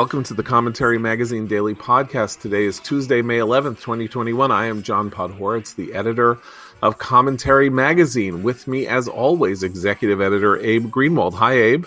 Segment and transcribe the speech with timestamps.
[0.00, 2.40] Welcome to the Commentary Magazine Daily Podcast.
[2.40, 4.50] Today is Tuesday, May 11th, 2021.
[4.50, 6.38] I am John Podhoretz, the editor
[6.80, 8.42] of Commentary Magazine.
[8.42, 11.34] With me, as always, executive editor Abe Greenwald.
[11.34, 11.84] Hi, Abe.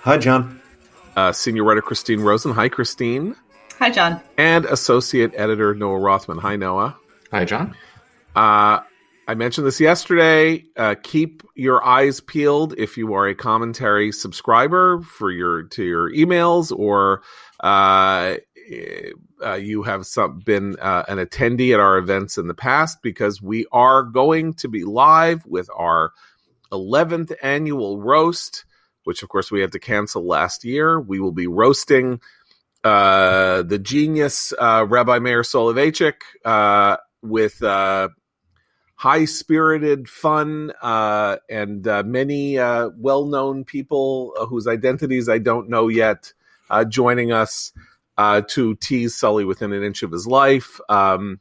[0.00, 0.58] Hi, John.
[1.14, 2.52] Uh, senior writer Christine Rosen.
[2.52, 3.36] Hi, Christine.
[3.78, 4.22] Hi, John.
[4.38, 6.38] And associate editor Noah Rothman.
[6.38, 6.96] Hi, Noah.
[7.30, 7.76] Hi, John.
[8.34, 8.80] Uh,
[9.30, 10.64] I mentioned this yesterday.
[10.76, 16.10] Uh, keep your eyes peeled if you are a commentary subscriber for your to your
[16.10, 17.22] emails, or
[17.60, 18.36] uh,
[19.44, 23.42] uh, you have some, been uh, an attendee at our events in the past, because
[23.42, 26.12] we are going to be live with our
[26.72, 28.64] 11th annual roast,
[29.04, 31.00] which of course we had to cancel last year.
[31.00, 32.20] We will be roasting
[32.84, 36.14] uh, the genius uh, Rabbi Meir Soloveichik
[36.44, 45.88] uh, with high spirited fun and many well known people whose identities I don't know
[45.88, 46.32] yet
[46.70, 47.72] uh, joining us
[48.16, 50.80] uh, to tease Sully within an inch of his life.
[50.88, 51.40] Um,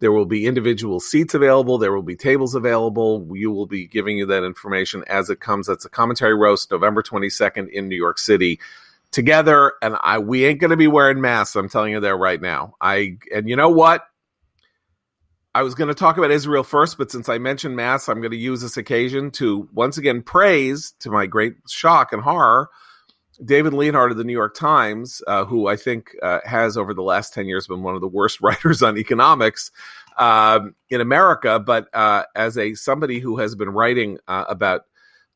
[0.00, 1.78] there will be individual seats available.
[1.78, 3.20] There will be tables available.
[3.20, 5.66] We will be giving you that information as it comes.
[5.66, 8.58] That's a commentary roast, November 22nd in New York City
[9.12, 11.54] together and I we ain't gonna be wearing masks.
[11.54, 12.74] I'm telling you there right now.
[12.80, 14.06] I and you know what?
[15.54, 18.30] I was going to talk about Israel first, but since I mentioned masks, I'm going
[18.30, 22.70] to use this occasion to once again praise, to my great shock and horror,
[23.44, 27.02] David Leonhardt of the New York Times, uh, who I think uh, has over the
[27.02, 29.70] last 10 years been one of the worst writers on economics
[30.18, 31.58] um, in America.
[31.58, 34.82] But uh, as a somebody who has been writing uh, about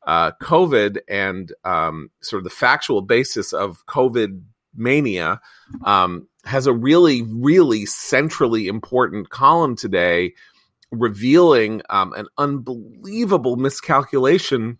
[0.05, 4.41] uh, COVID and um, sort of the factual basis of COVID
[4.73, 5.41] mania,
[5.83, 10.33] um, has a really, really centrally important column today
[10.91, 14.77] revealing um, an unbelievable miscalculation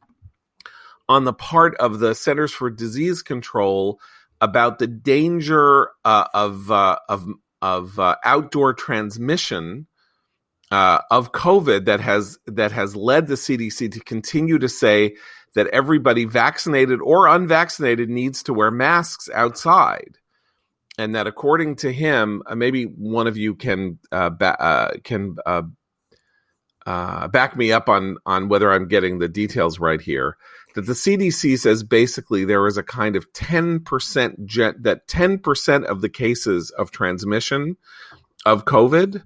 [1.09, 4.00] on the part of the Centers for Disease Control
[4.41, 7.28] about the danger uh, of uh, of
[7.62, 9.88] of uh, outdoor transmission
[10.72, 15.16] uh, of COVID that has that has led the CDC to continue to say
[15.56, 20.18] that everybody vaccinated or unvaccinated needs to wear masks outside
[21.00, 25.38] and that according to him, uh, maybe one of you can uh, ba- can
[26.85, 30.38] back me up on on whether I'm getting the details right here.
[30.77, 35.39] That the CDC says basically there is a kind of ten percent jet that ten
[35.39, 37.77] percent of the cases of transmission
[38.45, 39.23] of COVID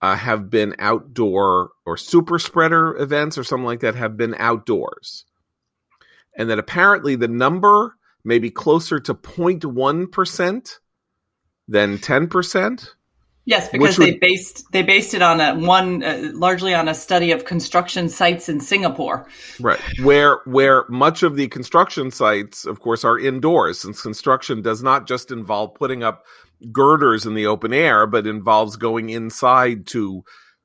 [0.00, 5.26] uh, have been outdoor or super spreader events or something like that have been outdoors,
[6.34, 10.78] and that apparently the number may be closer to 0.1 percent
[11.68, 12.88] than 10%?
[13.46, 16.94] Yes, because would, they based they based it on a one uh, largely on a
[16.94, 19.28] study of construction sites in Singapore.
[19.60, 19.78] Right.
[20.02, 25.06] Where where much of the construction sites of course are indoors since construction does not
[25.06, 26.26] just involve putting up
[26.72, 30.24] girders in the open air but involves going inside to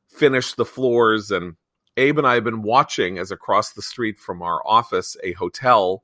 [0.10, 1.54] finish the floors and
[1.98, 6.04] Abe and I have been watching as across the street from our office a hotel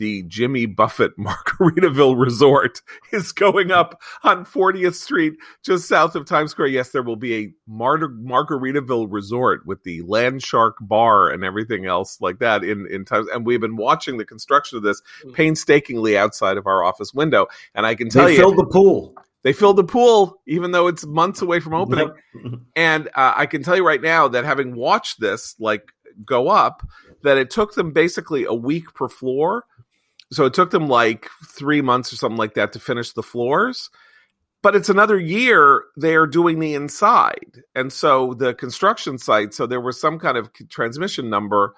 [0.00, 2.80] the Jimmy Buffett Margaritaville Resort
[3.12, 6.68] is going up on 40th Street, just south of Times Square.
[6.68, 11.86] Yes, there will be a Mar- Margaritaville Resort with the Land Shark Bar and everything
[11.86, 13.28] else like that in in Times.
[13.32, 15.34] And we've been watching the construction of this mm.
[15.34, 17.46] painstakingly outside of our office window.
[17.74, 19.14] And I can tell they you, they filled the pool.
[19.42, 22.10] They filled the pool, even though it's months away from opening.
[22.34, 22.60] Yep.
[22.76, 25.92] and uh, I can tell you right now that having watched this like
[26.24, 26.86] go up,
[27.22, 29.64] that it took them basically a week per floor
[30.32, 33.90] so it took them like three months or something like that to finish the floors.
[34.62, 37.62] But it's another year they are doing the inside.
[37.74, 41.74] And so the construction site, so there was some kind of transmission number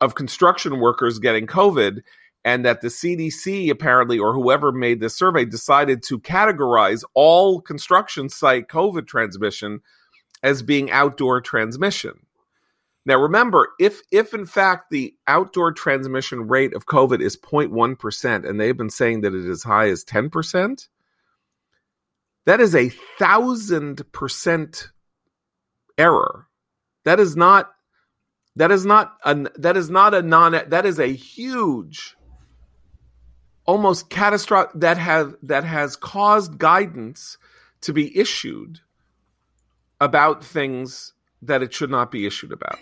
[0.00, 2.02] of construction workers getting COVID,
[2.44, 8.28] and that the CDC apparently, or whoever made this survey, decided to categorize all construction
[8.28, 9.80] site COVID transmission
[10.42, 12.12] as being outdoor transmission.
[13.08, 18.60] Now remember, if if in fact the outdoor transmission rate of COVID is 0.1%, and
[18.60, 20.88] they've been saying that it is high as 10%,
[22.44, 24.90] that is a thousand percent
[25.96, 26.48] error.
[27.06, 27.70] That is not
[28.56, 32.14] that is not a that is not a non that is a huge
[33.64, 37.38] almost catastrophic that have that has caused guidance
[37.80, 38.80] to be issued
[39.98, 42.78] about things that it should not be issued about.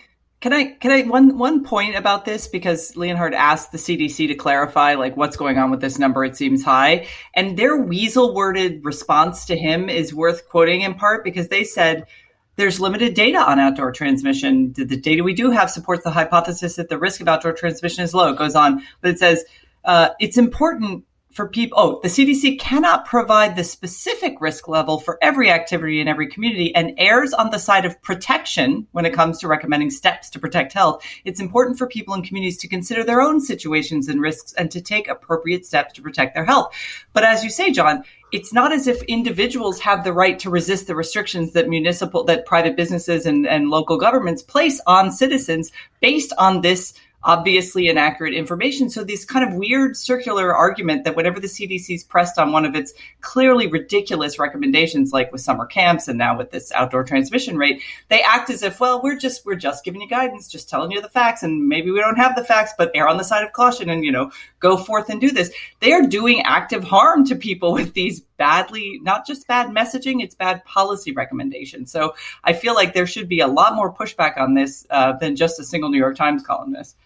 [0.47, 4.37] Can I can I one one point about this because Leonhardt asked the CDC to
[4.37, 6.25] clarify like what's going on with this number?
[6.25, 11.25] It seems high, and their weasel worded response to him is worth quoting in part
[11.25, 12.07] because they said
[12.55, 14.73] there's limited data on outdoor transmission.
[14.75, 18.15] The, data we do have supports the hypothesis that the risk of outdoor transmission is
[18.15, 18.33] low.
[18.33, 19.45] It goes on, but it says
[19.85, 21.05] uh, it's important
[21.37, 21.79] for people.
[21.79, 26.75] Oh, the CDC cannot provide the specific risk level for every activity in every community
[26.75, 30.73] and errs on the side of protection when it comes to recommending steps to protect
[30.73, 31.05] health.
[31.27, 34.81] It's important for people in communities to consider their own situations and risks and to
[34.81, 36.75] take appropriate steps to protect their health.
[37.13, 40.87] But as you say, John, it's not as if individuals have the right to resist
[40.87, 46.33] the restrictions that municipal, that private businesses and, and local governments place on citizens based
[46.39, 46.95] on this
[47.25, 48.89] obviously inaccurate information.
[48.89, 52.75] So this kind of weird circular argument that whenever the CDC's pressed on one of
[52.75, 57.83] its clearly ridiculous recommendations, like with summer camps and now with this outdoor transmission rate,
[58.09, 61.01] they act as if, well, we're just we're just giving you guidance, just telling you
[61.01, 63.53] the facts, and maybe we don't have the facts, but err on the side of
[63.53, 64.31] caution and you know
[64.61, 65.53] go forth and do this.
[65.81, 70.35] They are doing active harm to people with these badly not just bad messaging it's
[70.35, 74.55] bad policy recommendations so i feel like there should be a lot more pushback on
[74.55, 76.97] this uh, than just a single new york times columnist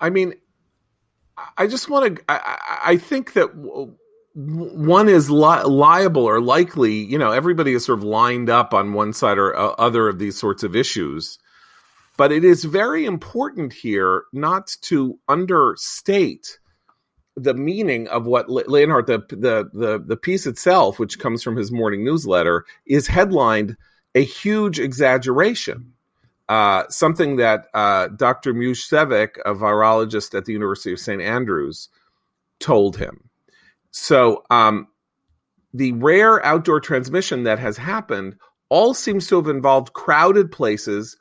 [0.00, 0.34] I mean,
[1.56, 2.24] I just want to.
[2.28, 3.50] I, I, think that
[4.34, 6.94] one is li- liable or likely.
[6.94, 10.18] You know, everybody is sort of lined up on one side or uh, other of
[10.18, 11.38] these sorts of issues,
[12.16, 16.58] but it is very important here not to understate
[17.36, 21.70] the meaning of what Leonhardt, the, the the the piece itself, which comes from his
[21.72, 23.76] morning newsletter, is headlined
[24.14, 25.92] a huge exaggeration
[26.50, 28.52] uh, something that uh, Dr.
[28.52, 31.22] Muge Cevik, a virologist at the University of St.
[31.22, 31.88] Andrews,
[32.58, 33.30] told him.
[33.92, 34.88] So um,
[35.72, 38.34] the rare outdoor transmission that has happened
[38.68, 41.16] all seems to have involved crowded places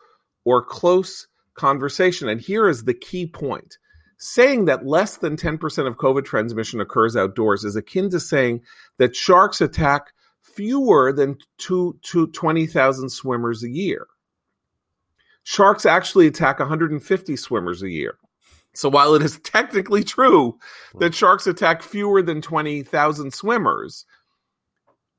[0.45, 2.27] or close conversation.
[2.27, 3.77] And here is the key point.
[4.21, 8.61] Saying that less than 10% of COVID transmission occurs outdoors is akin to saying
[8.97, 10.11] that sharks attack
[10.41, 14.07] fewer than two, two, 20,000 swimmers a year.
[15.43, 18.17] Sharks actually attack 150 swimmers a year.
[18.73, 20.57] So while it is technically true
[20.91, 20.99] hmm.
[20.99, 24.05] that sharks attack fewer than 20,000 swimmers,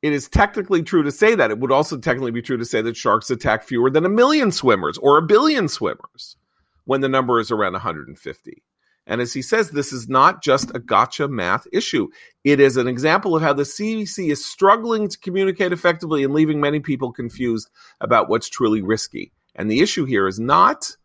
[0.02, 1.50] it is technically true to say that.
[1.50, 4.52] It would also technically be true to say that sharks attack fewer than a million
[4.52, 6.36] swimmers or a billion swimmers
[6.84, 8.62] when the number is around 150.
[9.10, 12.08] And as he says, this is not just a gotcha math issue.
[12.44, 16.60] It is an example of how the CDC is struggling to communicate effectively and leaving
[16.60, 17.68] many people confused
[18.00, 19.32] about what's truly risky.
[19.56, 20.96] And the issue here is not,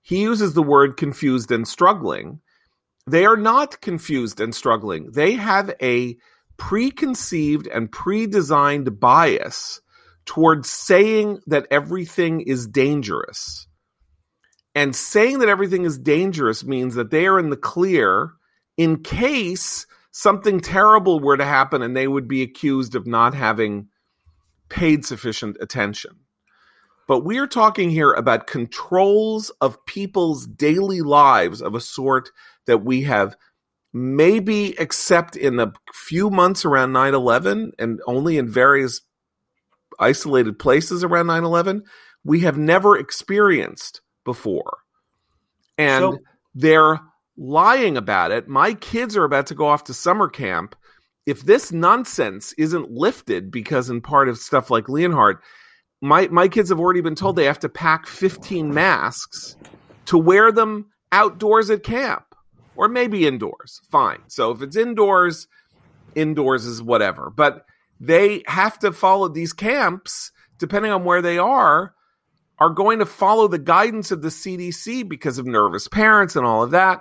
[0.00, 2.40] he uses the word confused and struggling.
[3.08, 5.10] They are not confused and struggling.
[5.10, 6.16] They have a
[6.56, 9.80] preconceived and pre designed bias
[10.24, 13.66] towards saying that everything is dangerous.
[14.74, 18.32] And saying that everything is dangerous means that they are in the clear
[18.76, 23.88] in case something terrible were to happen and they would be accused of not having
[24.68, 26.16] paid sufficient attention.
[27.06, 32.30] But we're talking here about controls of people's daily lives of a sort
[32.66, 33.36] that we have
[33.92, 39.02] maybe except in the few months around 9 11 and only in various
[39.98, 41.82] isolated places around 9 11,
[42.24, 44.78] we have never experienced before.
[45.78, 46.18] And so,
[46.54, 47.00] they're
[47.36, 48.48] lying about it.
[48.48, 50.76] My kids are about to go off to summer camp.
[51.24, 55.40] If this nonsense isn't lifted because, in part of stuff like Leonhardt,
[56.02, 59.56] my my kids have already been told they have to pack 15 masks
[60.06, 62.24] to wear them outdoors at camp
[62.76, 65.46] or maybe indoors fine so if it's indoors
[66.14, 67.64] indoors is whatever but
[68.00, 71.94] they have to follow these camps depending on where they are
[72.62, 76.62] are going to follow the guidance of the CDC because of nervous parents and all
[76.62, 77.00] of that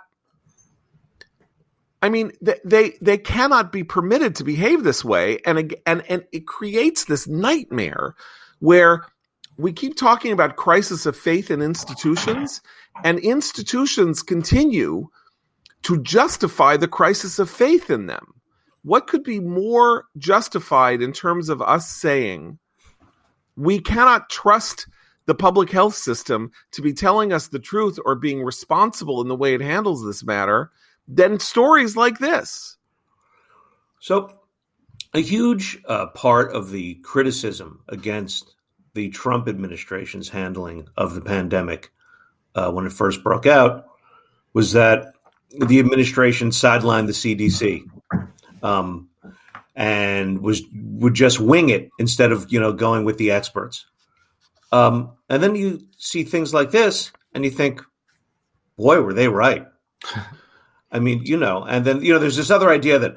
[2.02, 6.48] I mean, they they cannot be permitted to behave this way, and and and it
[6.48, 8.16] creates this nightmare
[8.60, 9.06] where
[9.58, 12.62] we keep talking about crisis of faith in institutions,
[13.04, 15.10] and institutions continue
[15.84, 18.34] to justify the crisis of faith in them.
[18.84, 22.58] What could be more justified in terms of us saying
[23.56, 24.88] we cannot trust
[25.26, 29.36] the public health system to be telling us the truth or being responsible in the
[29.36, 30.72] way it handles this matter
[31.08, 32.78] than stories like this?
[34.00, 34.38] So,
[35.14, 38.56] a huge uh, part of the criticism against
[38.94, 41.92] the Trump administration's handling of the pandemic
[42.56, 43.86] uh, when it first broke out
[44.54, 45.14] was that
[45.60, 47.84] the administration sidelined the CDC
[48.64, 49.10] um,
[49.76, 53.86] and was would just wing it instead of you know going with the experts.
[54.72, 57.82] Um, and then you see things like this, and you think,
[58.78, 59.66] boy, were they right.
[60.92, 63.16] I mean, you know, and then you know, there's this other idea that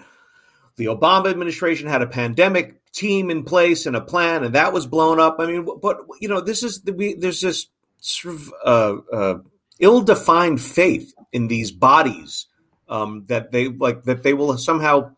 [0.76, 4.86] the Obama administration had a pandemic team in place and a plan, and that was
[4.86, 5.36] blown up.
[5.38, 7.66] I mean, but you know, this is we, there's this
[7.98, 9.38] sort of uh, uh,
[9.80, 12.46] ill-defined faith in these bodies
[12.88, 15.10] um, that they like that they will somehow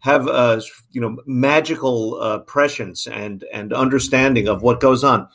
[0.00, 0.60] have uh,
[0.90, 5.28] you know magical uh, prescience and and understanding of what goes on.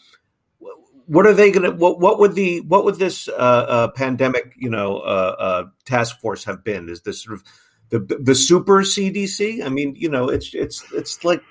[1.07, 1.71] What are they going to?
[1.71, 6.19] What what would the what would this uh, uh pandemic you know uh, uh, task
[6.19, 6.89] force have been?
[6.89, 7.43] Is this sort of
[7.89, 9.63] the the super CDC?
[9.63, 11.41] I mean, you know, it's it's it's like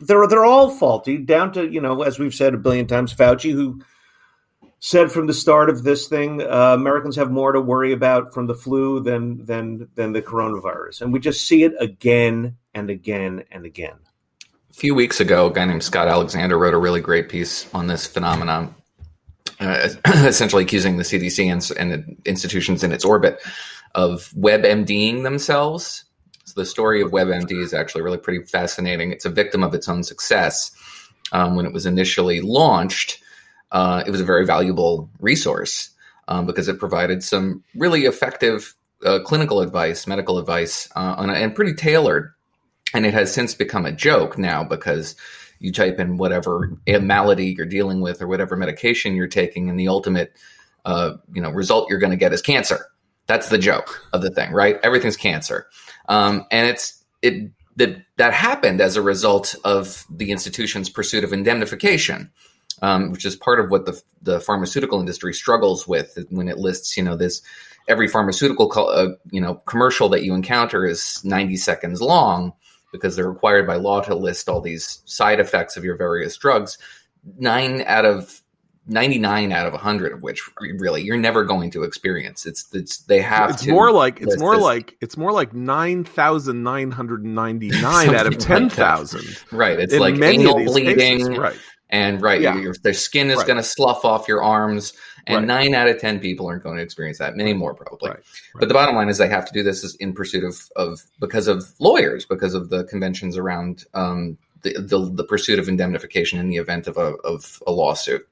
[0.00, 3.52] they're they're all faulty down to you know as we've said a billion times, Fauci
[3.52, 3.80] who
[4.80, 8.46] said from the start of this thing, uh, Americans have more to worry about from
[8.46, 13.44] the flu than than than the coronavirus, and we just see it again and again
[13.50, 13.96] and again.
[14.70, 17.86] A few weeks ago, a guy named Scott Alexander wrote a really great piece on
[17.86, 18.74] this phenomenon,
[19.60, 19.88] uh,
[20.26, 23.40] essentially accusing the CDC and, and institutions in its orbit
[23.94, 26.04] of WebMDing themselves.
[26.44, 29.12] So the story of WebMD is actually really pretty fascinating.
[29.12, 30.72] It's a victim of its own success.
[31.32, 33.22] Um, when it was initially launched,
[33.70, 35.90] uh, it was a very valuable resource
[36.26, 38.74] um, because it provided some really effective
[39.04, 42.32] uh, clinical advice, medical advice, uh, a, and pretty tailored.
[42.92, 45.14] And it has since become a joke now because
[45.60, 49.88] you type in whatever malady you're dealing with or whatever medication you're taking, and the
[49.88, 50.32] ultimate,
[50.84, 52.86] uh, you know, result you're going to get is cancer.
[53.26, 54.78] That's the joke of the thing, right?
[54.82, 55.68] Everything's cancer,
[56.08, 61.32] um, and it's it that that happened as a result of the institution's pursuit of
[61.32, 62.30] indemnification
[62.82, 66.96] um, which is part of what the the pharmaceutical industry struggles with when it lists,
[66.96, 67.42] you know, this
[67.88, 72.52] every pharmaceutical co- uh, you know commercial that you encounter is 90 seconds long
[72.92, 76.78] because they're required by law to list all these side effects of your various drugs.
[77.38, 78.40] Nine out of
[78.86, 83.20] 99 out of 100 of which really you're never going to experience it's it's they
[83.20, 84.64] have it's more like it's more this.
[84.64, 91.38] like it's more like 9999 out of 10,000 like right it's like anal bleeding cases,
[91.38, 91.56] right
[91.90, 92.56] and right, yeah.
[92.56, 93.46] your, their skin is right.
[93.46, 94.92] going to slough off your arms,
[95.26, 95.46] and right.
[95.46, 97.36] nine out of ten people aren't going to experience that.
[97.36, 98.10] Many more probably.
[98.10, 98.20] Right.
[98.54, 101.48] But the bottom line is they have to do this in pursuit of of because
[101.48, 106.48] of lawyers, because of the conventions around um, the, the, the pursuit of indemnification in
[106.48, 108.26] the event of a of a lawsuit.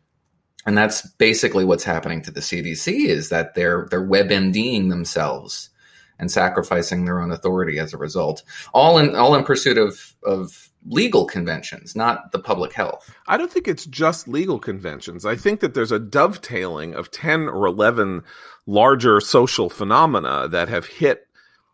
[0.66, 5.70] And that's basically what's happening to the CDC is that they're they're WebMDing themselves
[6.18, 8.42] and sacrificing their own authority as a result,
[8.74, 13.14] all in all in pursuit of of legal conventions, not the public health.
[13.26, 15.26] I don't think it's just legal conventions.
[15.26, 18.22] I think that there's a dovetailing of 10 or 11
[18.66, 21.26] larger social phenomena that have hit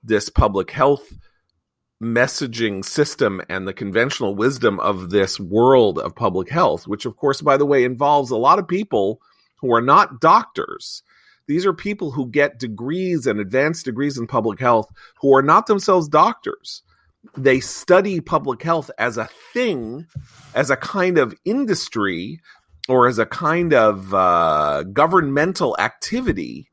[0.02, 1.16] this public health
[2.02, 7.40] messaging system and the conventional wisdom of this world of public health, which, of course,
[7.40, 9.20] by the way, involves a lot of people
[9.56, 11.02] who are not doctors.
[11.46, 14.90] These are people who get degrees and advanced degrees in public health
[15.20, 16.82] who are not themselves doctors
[17.36, 20.06] they study public health as a thing,
[20.54, 22.40] as a kind of industry,
[22.88, 26.68] or as a kind of uh, governmental activity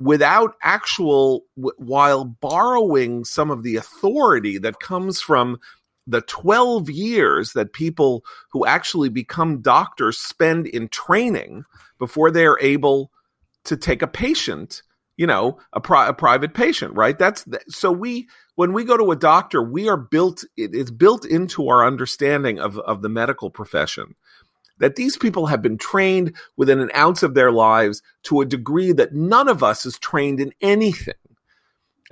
[0.00, 5.58] without actual, while borrowing some of the authority that comes from
[6.06, 11.64] the 12 years that people who actually become doctors spend in training
[11.98, 13.10] before they are able
[13.64, 14.82] to take a patient
[15.18, 17.18] you know a, pri- a private patient right?
[17.18, 21.26] That's th- so we when we go to a doctor we are built it's built
[21.26, 24.14] into our understanding of of the medical profession
[24.78, 28.92] that these people have been trained within an ounce of their lives to a degree
[28.92, 31.14] that none of us is trained in anything.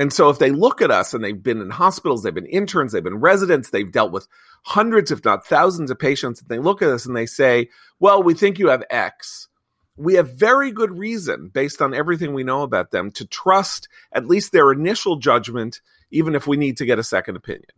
[0.00, 2.92] And so if they look at us and they've been in hospitals they've been interns
[2.92, 4.28] they've been residents they've dealt with
[4.64, 7.68] hundreds if not thousands of patients and they look at us and they say
[8.00, 9.48] well we think you have x
[9.96, 14.26] we have very good reason, based on everything we know about them, to trust at
[14.26, 17.70] least their initial judgment, even if we need to get a second opinion.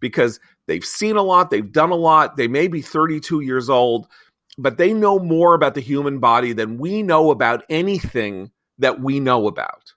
[0.00, 4.06] Because they've seen a lot, they've done a lot, they may be 32 years old,
[4.56, 9.20] but they know more about the human body than we know about anything that we
[9.20, 9.94] know about.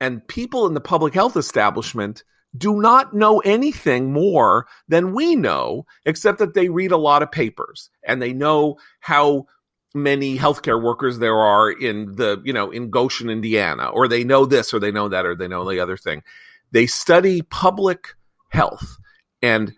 [0.00, 2.22] And people in the public health establishment
[2.56, 7.32] do not know anything more than we know, except that they read a lot of
[7.32, 9.46] papers and they know how
[9.94, 14.44] many healthcare workers there are in the, you know, in Goshen, Indiana, or they know
[14.44, 16.22] this or they know that or they know the other thing.
[16.70, 18.14] They study public
[18.50, 18.98] health
[19.42, 19.72] and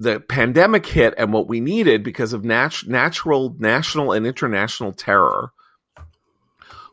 [0.00, 5.52] the pandemic hit and what we needed because of nat- natural, national and international terror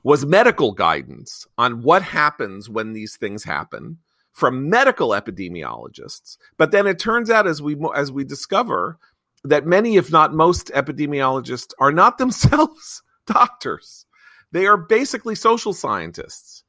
[0.03, 3.97] was medical guidance on what happens when these things happen
[4.31, 6.37] from medical epidemiologists.
[6.57, 8.97] But then it turns out as we as we discover
[9.43, 14.05] that many, if not most, epidemiologists are not themselves doctors.
[14.51, 16.63] They are basically social scientists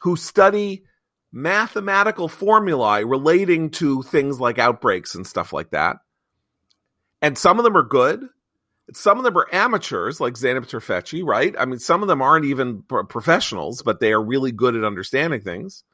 [0.00, 0.84] who study
[1.32, 5.96] mathematical formulae relating to things like outbreaks and stuff like that.
[7.20, 8.24] And some of them are good.
[8.94, 11.54] Some of them are amateurs, like Zeynep Tufekci, right?
[11.58, 15.42] I mean, some of them aren't even professionals, but they are really good at understanding
[15.42, 15.84] things.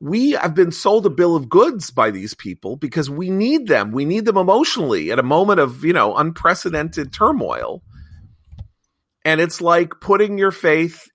[0.00, 3.90] We have been sold a bill of goods by these people because we need them.
[3.90, 7.82] We need them emotionally at a moment of, you know, unprecedented turmoil.
[9.24, 11.08] And it's like putting your faith.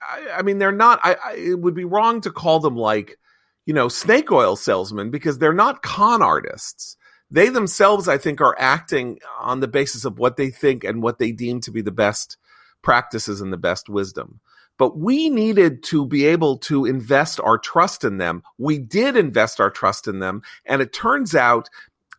[0.00, 3.18] I, I mean, they're not, I, I, it would be wrong to call them like,
[3.66, 6.96] you know, snake oil salesmen because they're not con artists.
[7.30, 11.18] They themselves, I think, are acting on the basis of what they think and what
[11.18, 12.38] they deem to be the best
[12.80, 14.40] practices and the best wisdom
[14.78, 18.42] but we needed to be able to invest our trust in them.
[18.56, 20.42] We did invest our trust in them.
[20.64, 21.68] And it turns out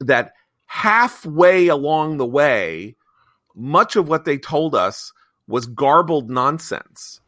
[0.02, 0.34] that
[0.66, 2.96] halfway along the way,
[3.56, 5.14] much of what they told us
[5.48, 7.22] was garbled nonsense.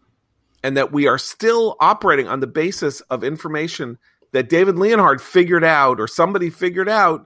[0.64, 3.98] And that we are still operating on the basis of information
[4.34, 7.26] that David Leonhardt figured out or somebody figured out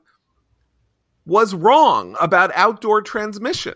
[1.26, 3.76] was wrong about outdoor transmission.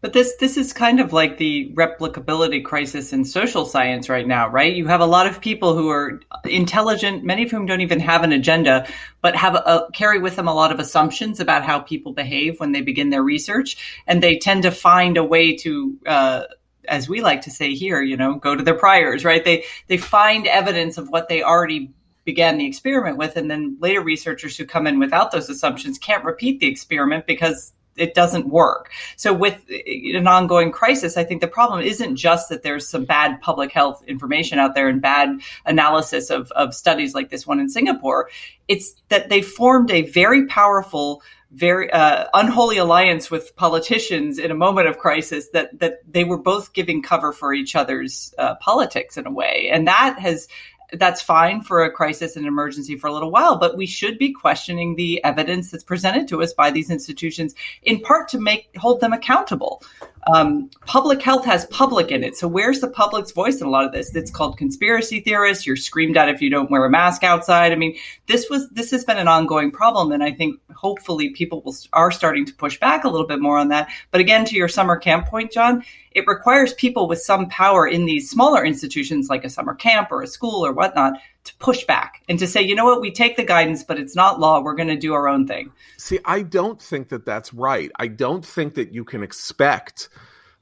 [0.00, 4.48] But this this is kind of like the replicability crisis in social science right now,
[4.48, 4.74] right?
[4.74, 8.22] You have a lot of people who are intelligent, many of whom don't even have
[8.22, 8.86] an agenda,
[9.20, 12.72] but have a, carry with them a lot of assumptions about how people behave when
[12.72, 15.98] they begin their research, and they tend to find a way to.
[16.06, 16.44] Uh,
[16.88, 19.44] as we like to say here, you know, go to their priors, right?
[19.44, 21.92] They they find evidence of what they already
[22.24, 26.24] began the experiment with, and then later researchers who come in without those assumptions can't
[26.24, 28.90] repeat the experiment because it doesn't work.
[29.16, 33.40] So with an ongoing crisis, I think the problem isn't just that there's some bad
[33.40, 37.68] public health information out there and bad analysis of, of studies like this one in
[37.68, 38.30] Singapore.
[38.68, 44.54] It's that they formed a very powerful very uh, unholy alliance with politicians in a
[44.54, 49.16] moment of crisis that that they were both giving cover for each other's uh, politics
[49.16, 50.46] in a way and that has
[50.94, 54.32] that's fine for a crisis and emergency for a little while, but we should be
[54.32, 59.00] questioning the evidence that's presented to us by these institutions, in part to make hold
[59.00, 59.82] them accountable.
[60.26, 63.84] Um, public health has public in it, so where's the public's voice in a lot
[63.84, 64.14] of this?
[64.14, 65.66] It's called conspiracy theorists.
[65.66, 67.72] You're screamed at if you don't wear a mask outside.
[67.72, 71.62] I mean, this was this has been an ongoing problem, and I think hopefully people
[71.62, 73.88] will, are starting to push back a little bit more on that.
[74.10, 78.04] But again, to your summer camp point, John, it requires people with some power in
[78.04, 82.22] these smaller institutions like a summer camp or a school or whatnot to push back
[82.28, 84.60] and to say, you know what, we take the guidance, but it's not law.
[84.60, 85.72] We're going to do our own thing.
[85.96, 87.90] See, I don't think that that's right.
[87.98, 90.08] I don't think that you can expect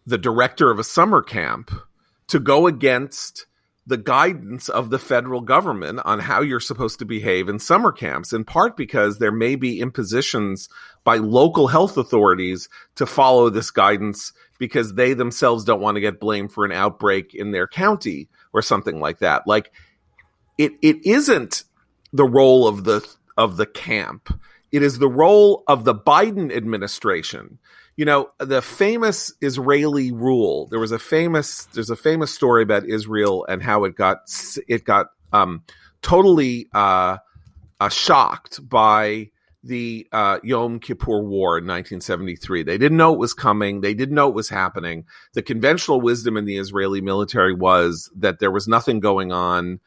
[0.07, 1.71] the director of a summer camp
[2.29, 3.47] to go against
[3.87, 8.35] the guidance of the federal government on how you're supposed to behave in summer camps,
[8.35, 10.69] in part because there may be impositions
[11.05, 16.21] by local health authorities to follow this guidance because they themselves don't want to get
[16.21, 19.47] blamed for an outbreak in their county or something like that.
[19.47, 19.73] Like
[20.59, 21.65] it it isn't
[22.13, 24.39] the role of the of the camp.
[24.71, 27.59] It is the role of the Biden administration.
[27.97, 30.67] You know, the famous Israeli rule.
[30.67, 34.19] There was a famous there's a famous story about Israel and how it got
[34.69, 35.63] it got um,
[36.03, 37.19] totally uh,
[37.81, 39.31] uh, shocked by
[39.65, 42.63] the uh, Yom Kippur War in 1973.
[42.63, 43.81] They didn't know it was coming.
[43.81, 45.05] They didn't know it was happening.
[45.35, 49.81] The conventional wisdom in the Israeli military was that there was nothing going on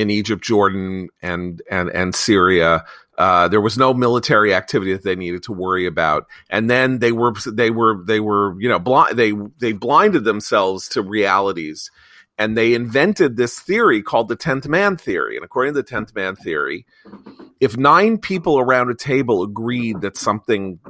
[0.00, 2.84] in Egypt, Jordan, and and and Syria.
[3.18, 7.12] Uh, there was no military activity that they needed to worry about, and then they
[7.12, 11.90] were they were they were you know blind they they blinded themselves to realities,
[12.38, 15.36] and they invented this theory called the tenth man theory.
[15.36, 16.86] And according to the tenth man theory,
[17.60, 20.80] if nine people around a table agreed that something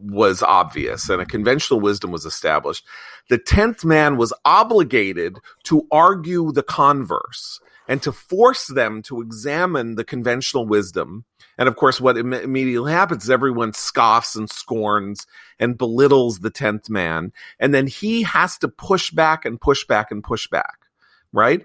[0.00, 2.86] was obvious and a conventional wisdom was established,
[3.28, 9.96] the tenth man was obligated to argue the converse and to force them to examine
[9.96, 11.24] the conventional wisdom.
[11.58, 15.26] And of course, what Im- immediately happens is everyone scoffs and scorns
[15.58, 17.32] and belittles the 10th man.
[17.58, 20.86] And then he has to push back and push back and push back,
[21.32, 21.62] right?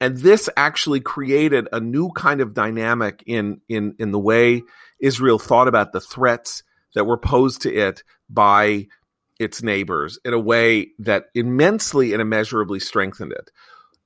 [0.00, 4.64] And this actually created a new kind of dynamic in, in, in the way
[4.98, 6.64] Israel thought about the threats
[6.96, 8.88] that were posed to it by
[9.38, 13.52] its neighbors in a way that immensely and immeasurably strengthened it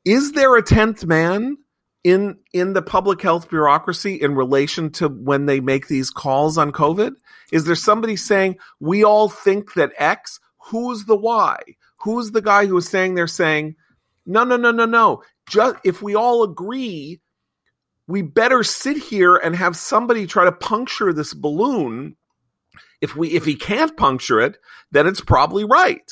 [0.04, 1.56] is there a tenth man
[2.02, 6.72] in in the public health bureaucracy in relation to when they make these calls on
[6.72, 7.12] COVID?
[7.52, 10.40] Is there somebody saying we all think that X?
[10.70, 11.58] Who's the Y?
[12.00, 13.76] Who's the guy who is saying they're saying
[14.26, 15.22] no, no, no, no, no.
[15.48, 17.20] Just if we all agree,
[18.06, 22.16] we better sit here and have somebody try to puncture this balloon.
[23.00, 24.58] If we if he can't puncture it,
[24.92, 26.10] then it's probably right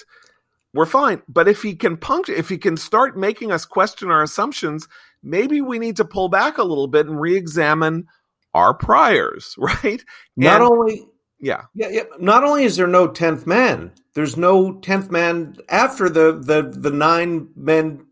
[0.74, 1.22] we're fine.
[1.28, 4.88] But if he can puncture, if he can start making us question our assumptions,
[5.22, 8.06] maybe we need to pull back a little bit and re-examine
[8.54, 10.02] our priors, right?
[10.36, 11.06] Not and, only,
[11.38, 12.02] yeah, yeah, yeah.
[12.18, 16.90] Not only is there no tenth man, there's no tenth man after the the the
[16.90, 18.06] nine men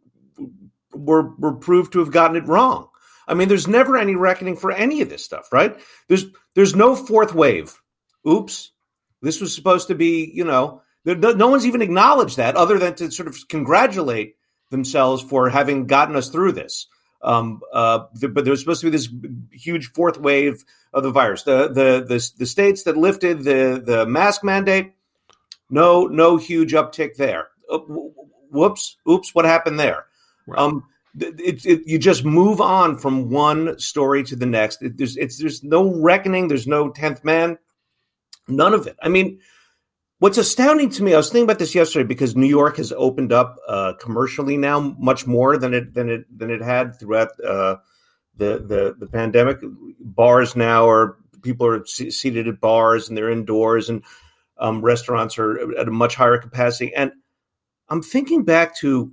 [0.93, 2.89] were were proved to have gotten it wrong.
[3.29, 5.79] I mean, there's never any reckoning for any of this stuff, right?
[6.09, 7.81] There's there's no fourth wave.
[8.29, 8.73] Oops,
[9.23, 13.11] this was supposed to be, you know, no one's even acknowledged that, other than to
[13.11, 14.37] sort of congratulate
[14.71, 16.87] themselves for having gotten us through this.
[17.23, 19.09] Um, uh, but there's supposed to be this
[19.53, 21.43] huge fourth wave of the virus.
[21.43, 24.95] The the the, the states that lifted the the mask mandate,
[25.69, 27.49] no no huge uptick there.
[27.71, 30.07] Uh, whoops, oops, what happened there?
[30.47, 30.59] Right.
[30.59, 30.85] Um,
[31.19, 34.83] it, it, you just move on from one story to the next.
[34.83, 36.49] It, there's it's there's no reckoning.
[36.49, 37.59] There's no tenth man.
[38.49, 38.97] None of it.
[39.03, 39.41] I mean,
[40.21, 43.33] what's astounding to me, I was thinking about this yesterday because New York has opened
[43.33, 47.77] up uh, commercially now much more than it than it than it had throughout uh,
[48.37, 49.59] the the the pandemic.
[49.99, 54.05] Bars now are people are seated at bars and they're indoors, and
[54.59, 56.95] um, restaurants are at a much higher capacity.
[56.95, 57.13] And
[57.89, 59.13] I'm thinking back to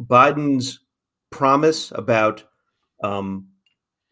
[0.00, 0.80] Biden's
[1.30, 2.44] promise about
[3.02, 3.48] um,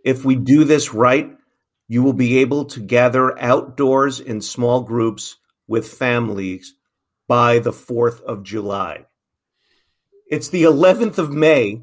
[0.04, 1.30] if we do this right,
[1.88, 6.74] you will be able to gather outdoors in small groups with families
[7.26, 9.06] by the 4th of July.
[10.28, 11.82] It's the 11th of May.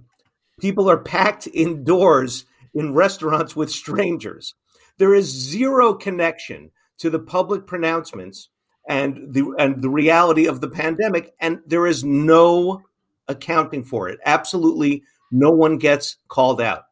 [0.60, 4.54] People are packed indoors in restaurants with strangers.
[4.98, 8.50] There is zero connection to the public pronouncements
[8.88, 12.82] and the and the reality of the pandemic and there is no
[13.28, 14.20] accounting for it.
[14.26, 16.84] Absolutely no one gets called out.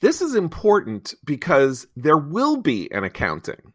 [0.00, 3.65] This is important because there will be an accounting.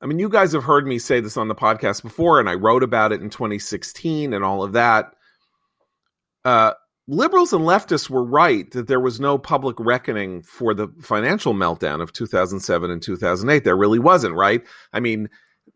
[0.00, 2.54] I mean, you guys have heard me say this on the podcast before, and I
[2.54, 5.12] wrote about it in 2016 and all of that.
[6.44, 6.72] Uh,
[7.08, 12.02] liberals and leftists were right that there was no public reckoning for the financial meltdown
[12.02, 13.64] of 2007 and 2008.
[13.64, 14.62] There really wasn't, right?
[14.92, 15.28] I mean,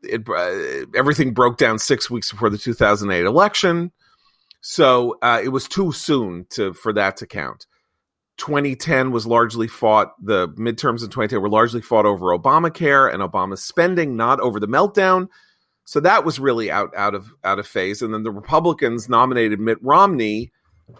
[0.02, 3.92] it, uh, everything broke down six weeks before the 2008 election.
[4.60, 7.66] So uh, it was too soon to for that to count.
[8.40, 13.62] 2010 was largely fought, the midterms in 2010 were largely fought over Obamacare and Obama's
[13.62, 15.28] spending, not over the meltdown.
[15.84, 18.00] So that was really out out of out of phase.
[18.02, 20.52] And then the Republicans nominated Mitt Romney,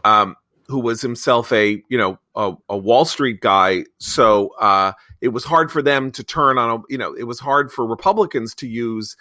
[0.05, 0.37] um,
[0.69, 3.85] who was himself a you know a, a Wall Street guy.
[3.99, 6.81] So uh, it was hard for them to turn on.
[6.81, 9.17] A, you know, it was hard for Republicans to use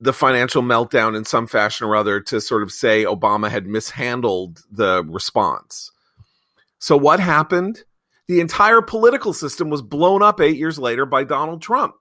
[0.00, 4.60] the financial meltdown in some fashion or other to sort of say Obama had mishandled
[4.70, 5.92] the response.
[6.84, 7.82] So what happened?
[8.28, 11.94] The entire political system was blown up eight years later by Donald Trump.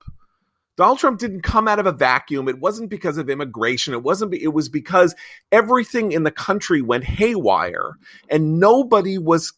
[0.76, 2.50] Donald Trump didn't come out of a vacuum.
[2.50, 3.94] It wasn't because of immigration.
[3.94, 4.34] It wasn't.
[4.34, 5.16] It was because
[5.54, 7.94] everything in the country went haywire,
[8.28, 9.54] and nobody was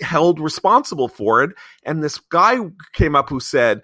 [0.00, 1.56] held responsible for it.
[1.82, 2.58] And this guy
[2.92, 3.82] came up who said,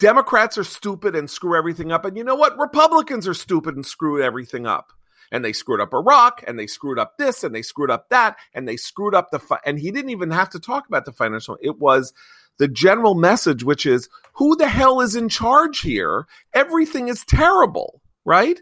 [0.00, 2.04] Democrats are stupid and screw everything up.
[2.04, 2.58] And you know what?
[2.58, 4.92] Republicans are stupid and screw everything up.
[5.32, 8.36] And they screwed up Iraq and they screwed up this and they screwed up that
[8.54, 9.40] and they screwed up the.
[9.40, 11.58] Fi- and he didn't even have to talk about the financial.
[11.60, 12.12] It was
[12.58, 16.26] the general message, which is who the hell is in charge here?
[16.54, 18.60] Everything is terrible, right?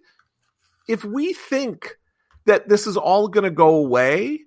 [0.88, 1.98] If we think
[2.46, 4.40] that this is all going to go away,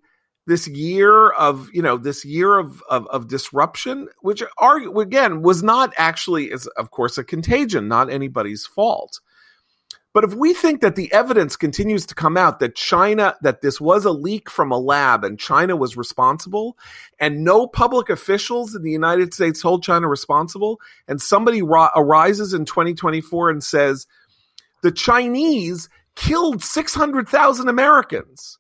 [0.45, 5.63] this year of you know this year of of, of disruption which are again was
[5.63, 9.21] not actually is of course a contagion not anybody's fault
[10.13, 13.81] but if we think that the evidence continues to come out that China, that this
[13.81, 16.77] was a leak from a lab and China was responsible,
[17.19, 22.53] and no public officials in the United States hold China responsible, and somebody ri- arises
[22.53, 24.07] in 2024 and says,
[24.83, 28.59] the Chinese killed 600,000 Americans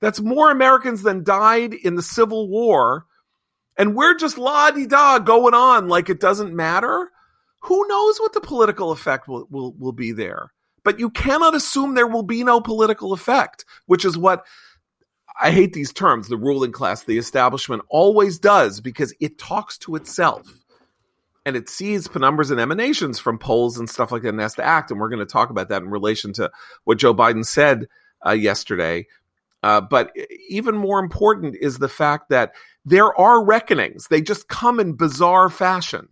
[0.00, 3.06] that's more Americans than died in the Civil War.
[3.78, 7.10] And we're just la di da going on like it doesn't matter.
[7.62, 10.52] Who knows what the political effect will, will, will be there?
[10.86, 14.46] But you cannot assume there will be no political effect, which is what
[15.42, 19.96] I hate these terms, the ruling class, the establishment always does because it talks to
[19.96, 20.46] itself
[21.44, 24.64] and it sees penumbras and emanations from polls and stuff like that and has to
[24.64, 24.92] act.
[24.92, 26.52] And we're going to talk about that in relation to
[26.84, 27.88] what Joe Biden said
[28.24, 29.08] uh, yesterday.
[29.64, 30.12] Uh, but
[30.48, 32.52] even more important is the fact that
[32.84, 34.06] there are reckonings.
[34.06, 36.10] They just come in bizarre fashion.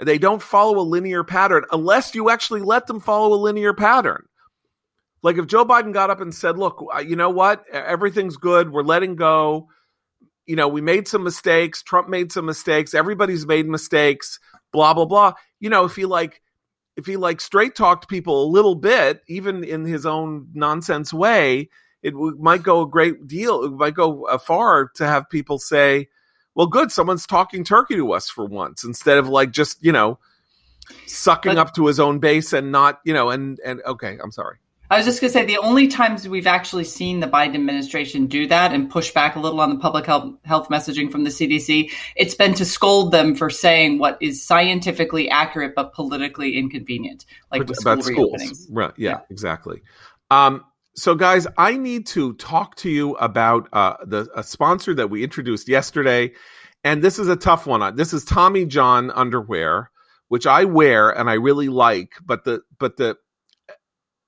[0.00, 4.24] They don't follow a linear pattern unless you actually let them follow a linear pattern.
[5.22, 7.64] Like if Joe Biden got up and said, look, uh, you know what?
[7.70, 8.72] Everything's good.
[8.72, 9.68] We're letting go.
[10.46, 11.82] You know, we made some mistakes.
[11.82, 12.94] Trump made some mistakes.
[12.94, 14.40] Everybody's made mistakes.
[14.72, 15.34] Blah, blah, blah.
[15.58, 16.40] You know, if he like,
[16.96, 21.68] if he like straight talked people a little bit, even in his own nonsense way,
[22.02, 23.62] it might go a great deal.
[23.64, 26.08] It might go far to have people say,
[26.54, 30.18] "Well, good, someone's talking turkey to us for once," instead of like just you know
[31.06, 34.30] sucking but, up to his own base and not you know and and okay, I'm
[34.32, 34.56] sorry.
[34.90, 38.26] I was just going to say the only times we've actually seen the Biden administration
[38.26, 41.30] do that and push back a little on the public health, health messaging from the
[41.30, 47.24] CDC, it's been to scold them for saying what is scientifically accurate but politically inconvenient,
[47.52, 48.66] like with about school schools.
[48.68, 48.92] Right?
[48.96, 49.20] Yeah, yeah.
[49.30, 49.80] exactly.
[50.28, 50.64] Um,
[51.00, 55.24] so, guys, I need to talk to you about uh, the a sponsor that we
[55.24, 56.32] introduced yesterday,
[56.84, 57.96] and this is a tough one.
[57.96, 59.90] This is Tommy John underwear,
[60.28, 63.16] which I wear and I really like, but the but the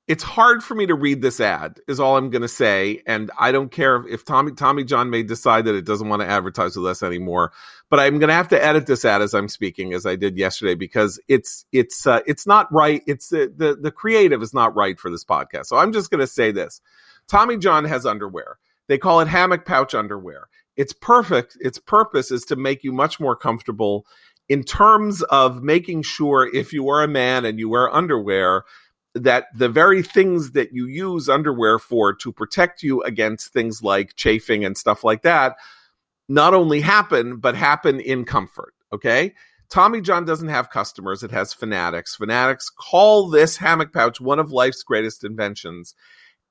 [0.08, 3.30] it's hard for me to read this ad is all i'm going to say and
[3.38, 6.76] i don't care if tommy tommy john may decide that it doesn't want to advertise
[6.76, 7.52] with us anymore
[7.88, 10.36] but i'm going to have to edit this ad as i'm speaking as i did
[10.36, 14.74] yesterday because it's it's uh, it's not right it's uh, the the creative is not
[14.74, 15.66] right for this podcast.
[15.66, 16.80] So i'm just going to say this.
[17.28, 18.58] Tommy john has underwear.
[18.88, 20.48] They call it hammock pouch underwear.
[20.76, 24.06] It's perfect its purpose is to make you much more comfortable
[24.48, 28.64] in terms of making sure if you are a man and you wear underwear
[29.14, 34.16] that the very things that you use underwear for to protect you against things like
[34.16, 35.56] chafing and stuff like that
[36.28, 39.34] not only happen but happen in comfort okay?
[39.70, 41.22] Tommy john doesn't have customers.
[41.22, 42.14] It has fanatics.
[42.14, 45.94] Fanatics call this hammock pouch one of life's greatest inventions.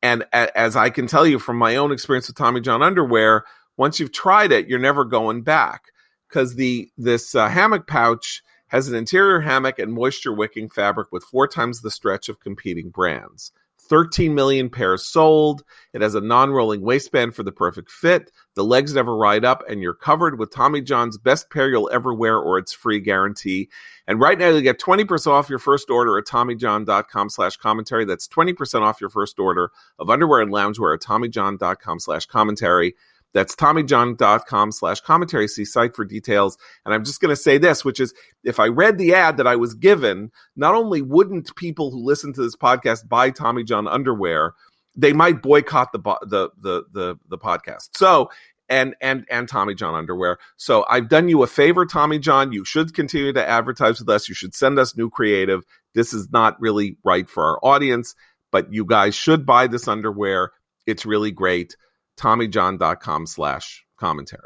[0.04, 3.44] And as i can tell you from my own experience with tommy john underwear
[3.78, 5.84] once you've tried it you're never going back
[6.28, 8.42] because the this uh, hammock pouch
[8.72, 12.90] has an interior hammock and moisture wicking fabric with four times the stretch of competing
[12.90, 13.52] brands.
[13.90, 15.66] 13 million pairs sold.
[15.92, 18.32] It has a non rolling waistband for the perfect fit.
[18.56, 22.14] The legs never ride up, and you're covered with Tommy John's best pair you'll ever
[22.14, 23.68] wear or its free guarantee.
[24.08, 28.06] And right now, you get 20% off your first order at TommyJohn.com slash commentary.
[28.06, 32.96] That's 20% off your first order of underwear and loungewear at TommyJohn.com slash commentary.
[33.34, 35.48] That's TommyJohn.com slash commentary.
[35.48, 36.58] See site for details.
[36.86, 38.14] And I'm just going to say this, which is
[38.44, 42.34] if I read the ad that I was given, not only wouldn't people who listen
[42.34, 44.54] to this podcast buy Tommy John underwear,
[44.96, 47.90] they might boycott the, the, the, the, the podcast.
[47.96, 48.30] So,
[48.68, 50.38] and, and, and Tommy John underwear.
[50.58, 52.52] So I've done you a favor, Tommy John.
[52.52, 54.30] You should continue to advertise with us.
[54.30, 55.64] You should send us new creative.
[55.94, 58.16] This is not really right for our audience,
[58.52, 60.52] but you guys should buy this underwear.
[60.86, 61.76] It's really great
[62.18, 64.44] tommyjohn.com slash commentary.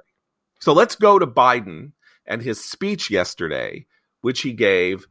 [0.60, 1.92] So let's go to Biden
[2.26, 3.86] and his speech yesterday,
[4.22, 5.08] which he gave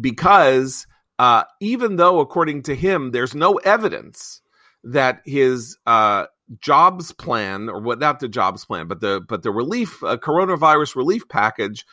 [0.00, 0.86] because
[1.18, 4.40] uh, even though, according to him, there's no evidence
[4.84, 6.26] that his uh,
[6.60, 10.94] jobs plan, or what not the jobs plan, but the but the relief uh, coronavirus
[10.94, 11.84] relief package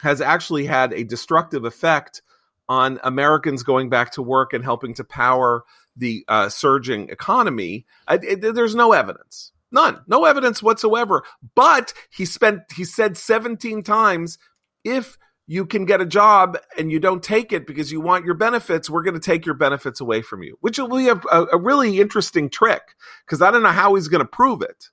[0.00, 2.22] has actually had a destructive effect
[2.68, 5.62] on Americans going back to work and helping to power
[5.96, 7.84] the uh, surging economy.
[8.08, 9.52] It, it, there's no evidence.
[9.72, 10.00] None.
[10.06, 11.22] No evidence whatsoever.
[11.54, 14.38] But he spent he said 17 times
[14.84, 15.18] if
[15.50, 18.88] you can get a job and you don't take it because you want your benefits,
[18.88, 22.00] we're going to take your benefits away from you, which will be a, a, really
[22.00, 22.94] interesting trick
[23.26, 24.90] because I don't know how he's going to prove it.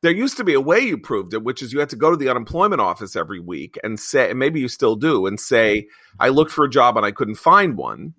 [0.00, 2.10] There used to be a way you proved it, which is you had to go
[2.10, 5.88] to the unemployment office every week and say, and maybe you still do, and say,
[6.18, 8.14] I looked for a job and I couldn't find one.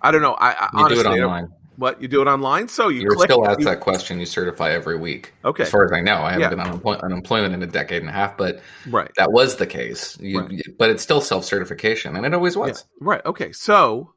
[0.00, 0.34] I don't know.
[0.34, 1.52] I, I you honestly, do it online.
[1.80, 2.68] What you do it online?
[2.68, 4.20] So you you're click, still asked you, that question.
[4.20, 5.32] You certify every week.
[5.46, 6.48] Okay, as far as I know, I haven't yeah.
[6.50, 9.66] been on unemploy- unemployment in a decade and a half, but right, that was the
[9.66, 10.18] case.
[10.20, 10.62] You, right.
[10.78, 12.84] But it's still self certification, and it always was.
[13.00, 13.06] Yeah.
[13.08, 13.24] Right.
[13.24, 13.52] Okay.
[13.52, 14.12] So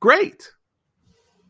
[0.00, 0.50] great.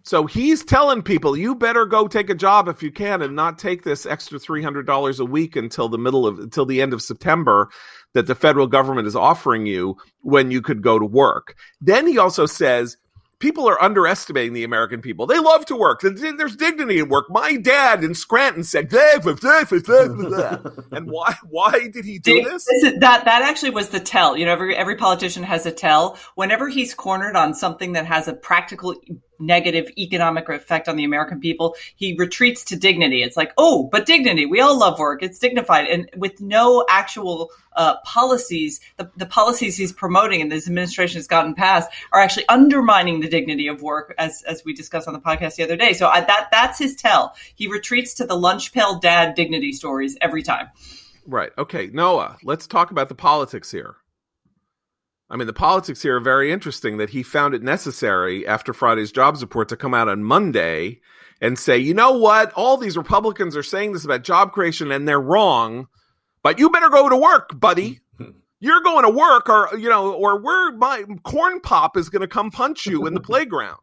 [0.04, 3.58] So he's telling people you better go take a job if you can and not
[3.58, 6.92] take this extra three hundred dollars a week until the middle of until the end
[6.92, 7.68] of September
[8.14, 11.56] that the federal government is offering you when you could go to work.
[11.80, 12.96] Then he also says
[13.40, 15.26] people are underestimating the American people.
[15.26, 16.00] They love to work.
[16.02, 17.26] There's dignity in work.
[17.28, 18.90] My dad in Scranton said,
[20.92, 21.34] and why?
[21.48, 22.66] Why did he do this?
[22.66, 24.36] this is, that that actually was the tell.
[24.36, 26.18] You know, every every politician has a tell.
[26.34, 28.94] Whenever he's cornered on something that has a practical
[29.40, 33.22] negative economic effect on the American people, he retreats to dignity.
[33.22, 34.46] It's like, oh, but dignity.
[34.46, 35.22] We all love work.
[35.22, 35.88] It's dignified.
[35.88, 41.26] And with no actual uh, policies, the, the policies he's promoting and this administration has
[41.26, 45.20] gotten passed are actually undermining the dignity of work, as as we discussed on the
[45.20, 45.92] podcast the other day.
[45.92, 47.34] So I, that that's his tell.
[47.54, 50.68] He retreats to the lunch pail dad dignity stories every time.
[51.26, 51.52] Right.
[51.56, 52.38] Okay, Noah.
[52.42, 53.96] Let's talk about the politics here.
[55.30, 59.12] I mean, the politics here are very interesting that he found it necessary after Friday's
[59.12, 61.00] jobs report to come out on Monday
[61.40, 62.52] and say, you know what?
[62.54, 65.86] All these Republicans are saying this about job creation and they're wrong,
[66.42, 68.00] but you better go to work, buddy.
[68.60, 72.28] You're going to work or, you know, or we're, my corn pop is going to
[72.28, 73.78] come punch you in the playground.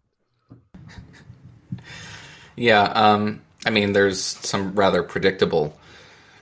[2.58, 2.84] Yeah.
[2.84, 5.78] Um, I mean, there's some rather predictable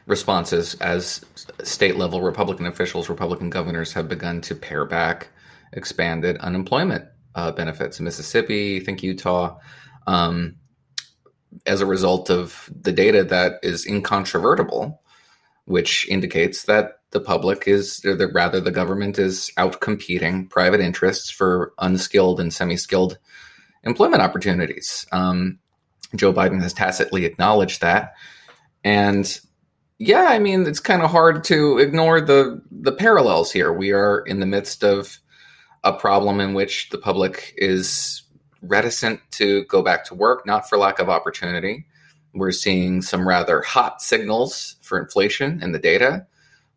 [0.07, 1.23] responses as
[1.63, 5.29] state level Republican officials, Republican governors have begun to pare back
[5.73, 7.05] expanded unemployment
[7.35, 9.57] uh, benefits in Mississippi, I think Utah,
[10.07, 10.55] um,
[11.65, 15.01] as a result of the data that is incontrovertible,
[15.65, 20.81] which indicates that the public is, or the, rather, the government is out competing private
[20.81, 23.17] interests for unskilled and semi skilled
[23.83, 25.05] employment opportunities.
[25.11, 25.59] Um,
[26.15, 28.15] Joe Biden has tacitly acknowledged that.
[28.83, 29.39] And
[29.97, 33.71] yeah, I mean, it's kind of hard to ignore the the parallels here.
[33.71, 35.19] We are in the midst of
[35.83, 38.23] a problem in which the public is
[38.61, 41.85] reticent to go back to work, not for lack of opportunity.
[42.33, 46.25] We're seeing some rather hot signals for inflation in the data.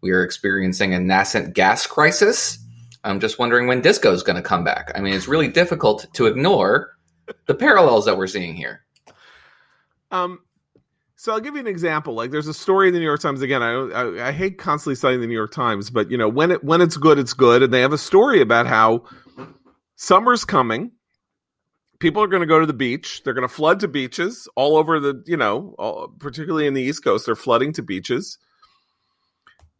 [0.01, 2.59] We are experiencing a nascent gas crisis.
[3.03, 4.93] I'm just wondering when disco is going to come back.
[4.95, 6.97] I mean, it's really difficult to ignore
[7.47, 8.85] the parallels that we're seeing here.
[10.11, 10.41] Um,
[11.21, 12.15] so I'll give you an example.
[12.15, 13.43] Like, there's a story in the New York Times.
[13.43, 16.53] Again, I, I, I hate constantly citing the New York Times, but you know, when
[16.53, 17.61] it when it's good, it's good.
[17.65, 19.03] And they have a story about how
[19.97, 20.93] summer's coming.
[21.99, 23.23] People are going to go to the beach.
[23.25, 26.83] They're going to flood to beaches all over the, you know, all, particularly in the
[26.83, 27.27] East Coast.
[27.27, 28.39] They're flooding to beaches.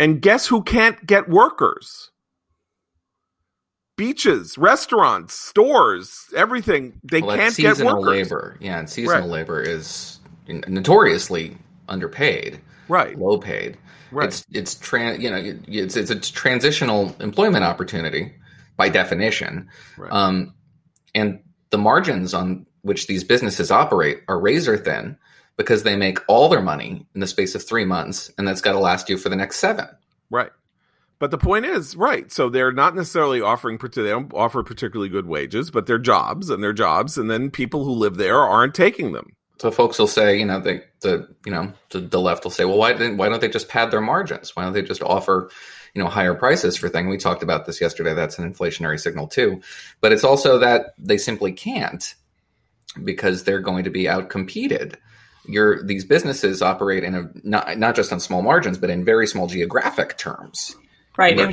[0.01, 2.11] And guess who can't get workers?
[3.97, 7.01] Beaches, restaurants, stores, everything.
[7.05, 8.05] They Well, can't get workers.
[8.05, 8.57] labor.
[8.61, 9.31] Yeah, and seasonal Right.
[9.31, 10.18] labor is
[10.49, 11.57] notoriously
[11.89, 13.19] underpaid, Right.
[13.19, 13.77] low paid.
[14.11, 14.29] Right.
[14.29, 18.33] It's it's tran you know it's it's a transitional employment opportunity
[18.77, 20.11] by definition, Right.
[20.13, 20.55] um,
[21.15, 25.17] and the margins on which these businesses operate are razor thin
[25.57, 28.73] because they make all their money in the space of three months, and that's got
[28.73, 29.87] to last you for the next seven.
[30.31, 30.51] Right.
[31.19, 32.31] But the point is, right.
[32.31, 36.63] So they're not necessarily offering, they don't offer particularly good wages, but they're jobs and
[36.63, 37.19] they're jobs.
[37.19, 39.33] And then people who live there aren't taking them.
[39.59, 42.65] So folks will say, you know, they, the you know the, the left will say,
[42.65, 44.55] well, why didn't why don't they just pad their margins?
[44.55, 45.51] Why don't they just offer,
[45.95, 47.09] you know, higher prices for things?
[47.09, 48.15] We talked about this yesterday.
[48.15, 49.61] That's an inflationary signal too,
[50.01, 52.15] but it's also that they simply can't
[53.03, 54.95] because they're going to be outcompeted.
[55.47, 59.27] Your these businesses operate in a not not just on small margins, but in very
[59.27, 60.77] small geographic terms.
[61.17, 61.37] Right.
[61.37, 61.53] And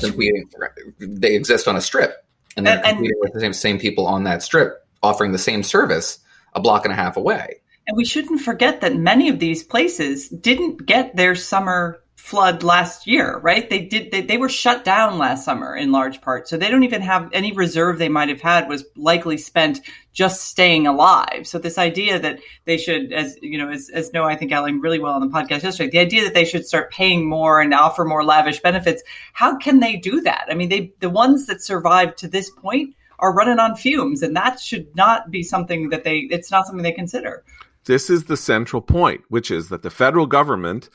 [0.99, 2.23] they exist on a strip,
[2.55, 5.39] and they're And- and- competing with the same, same people on that strip, offering the
[5.39, 6.19] same service
[6.53, 7.61] a block and a half away.
[7.87, 13.05] And we shouldn't forget that many of these places didn't get their summer flood last
[13.05, 13.69] year, right?
[13.69, 16.47] They did they, they were shut down last summer in large part.
[16.47, 20.45] So they don't even have any reserve they might have had was likely spent just
[20.45, 21.45] staying alive.
[21.45, 24.81] So this idea that they should as you know as as Noah I think outlined
[24.81, 27.75] really well on the podcast yesterday, the idea that they should start paying more and
[27.75, 30.47] offer more lavish benefits, how can they do that?
[30.49, 34.35] I mean, they the ones that survived to this point are running on fumes and
[34.35, 37.43] that should not be something that they it's not something they consider.
[37.85, 40.89] This is the central point, which is that the federal government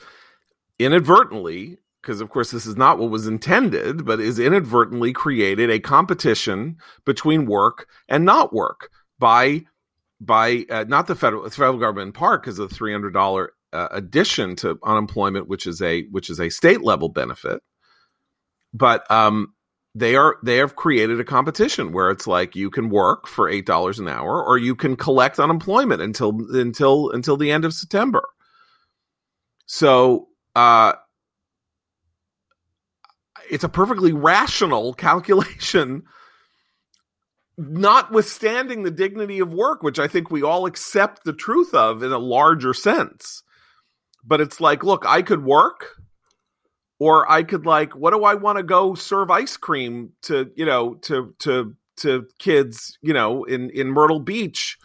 [0.77, 5.79] inadvertently, because of course this is not what was intended, but is inadvertently created a
[5.79, 9.63] competition between work and not work by
[10.19, 13.13] by uh, not the federal the federal government in part because of the three hundred
[13.13, 17.61] dollar uh, addition to unemployment, which is a which is a state level benefit,
[18.73, 19.53] but um,
[19.93, 23.65] they are they have created a competition where it's like you can work for eight
[23.65, 28.23] dollars an hour or you can collect unemployment until until until the end of September.
[29.65, 30.93] So uh,
[33.49, 36.03] it's a perfectly rational calculation,
[37.57, 42.13] notwithstanding the dignity of work, which I think we all accept the truth of in
[42.13, 43.43] a larger sense.
[44.23, 46.00] But it's like, look, I could work
[47.01, 50.67] or I could like, what do I want to go serve ice cream to, you
[50.67, 54.77] know, to to to kids, you know, in in Myrtle Beach,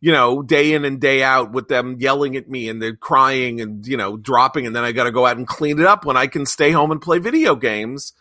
[0.00, 3.60] you know, day in and day out with them yelling at me and they're crying
[3.60, 6.06] and you know dropping, and then I got to go out and clean it up
[6.06, 8.14] when I can stay home and play video games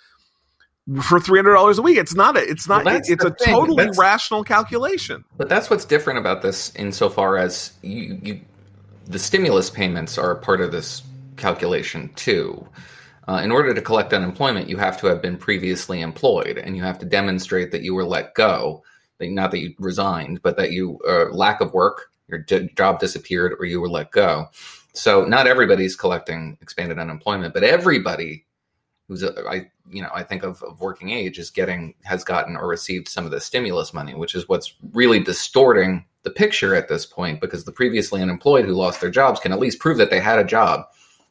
[1.03, 1.97] for three hundred dollars a week.
[1.97, 3.53] It's not a, it's not, Well, that's it's a thing.
[3.53, 5.23] totally That's- rational calculation.
[5.37, 8.41] But that's what's different about this insofar as you, you
[9.05, 11.01] the stimulus payments are a part of this
[11.37, 12.67] calculation too.
[13.27, 16.83] Uh, in order to collect unemployment, you have to have been previously employed, and you
[16.83, 18.83] have to demonstrate that you were let go,
[19.19, 23.53] not that you resigned, but that you uh, lack of work, your j- job disappeared,
[23.59, 24.47] or you were let go.
[24.93, 28.45] So not everybody's collecting expanded unemployment, but everybody
[29.07, 32.55] who's uh, I you know I think of, of working age is getting has gotten
[32.55, 36.87] or received some of the stimulus money, which is what's really distorting the picture at
[36.87, 40.09] this point because the previously unemployed who lost their jobs can at least prove that
[40.09, 40.85] they had a job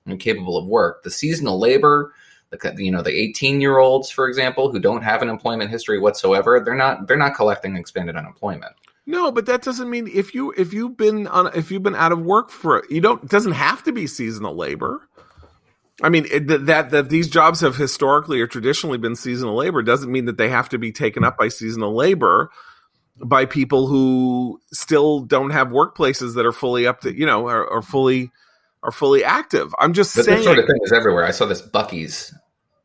[0.06, 1.02] and capable of work.
[1.02, 2.14] The seasonal labor,
[2.50, 5.98] the you know the 18 year olds, for example, who don't have an employment history
[5.98, 8.72] whatsoever, they're not they're not collecting expanded unemployment.
[9.06, 12.12] No, but that doesn't mean if you if you've been on if you've been out
[12.12, 15.08] of work for you don't it doesn't have to be seasonal labor.
[16.02, 19.82] I mean it, that, that that these jobs have historically or traditionally been seasonal labor
[19.82, 22.50] doesn't mean that they have to be taken up by seasonal labor
[23.24, 27.68] by people who still don't have workplaces that are fully up to you know are,
[27.70, 28.30] are fully
[28.86, 29.74] are fully active.
[29.78, 30.38] I'm just But saying.
[30.38, 31.24] this sort of thing is everywhere.
[31.24, 32.32] I saw this Buc-ee's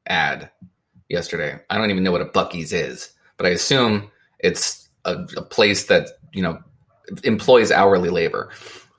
[0.07, 0.49] ad
[1.09, 1.59] yesterday.
[1.69, 5.85] I don't even know what a Buc-ee's is, but I assume it's a, a place
[5.85, 6.59] that you know
[7.23, 8.49] employs hourly labor,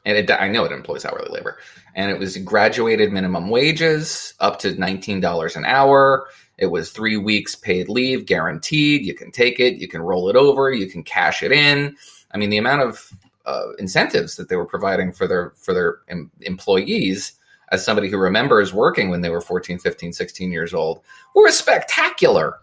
[0.07, 1.59] and it, I know it employs hourly labor.
[1.95, 6.27] And it was graduated minimum wages up to nineteen dollars an hour.
[6.59, 9.05] It was three weeks paid leave guaranteed.
[9.05, 11.97] You can take it, you can roll it over, you can cash it in.
[12.31, 13.11] I mean, the amount of
[13.45, 17.33] uh, incentives that they were providing for their for their em- employees
[17.71, 21.01] as somebody who remembers working when they were 14 15 16 years old
[21.35, 22.59] were spectacular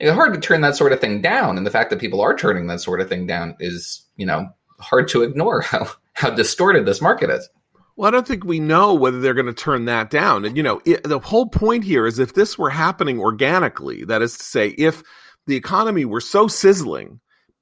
[0.00, 2.36] it's hard to turn that sort of thing down and the fact that people are
[2.36, 4.48] turning that sort of thing down is you know
[4.80, 7.48] hard to ignore how how distorted this market is
[7.96, 10.44] Well, I don't think we know whether they're going to turn that down.
[10.44, 14.22] And, you know, it, the whole point here is if this were happening organically, that
[14.22, 15.02] is to say, if
[15.48, 17.18] the economy were so sizzling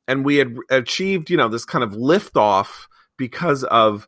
[0.08, 2.86] and we had achieved, you know, this kind of liftoff
[3.16, 4.06] because of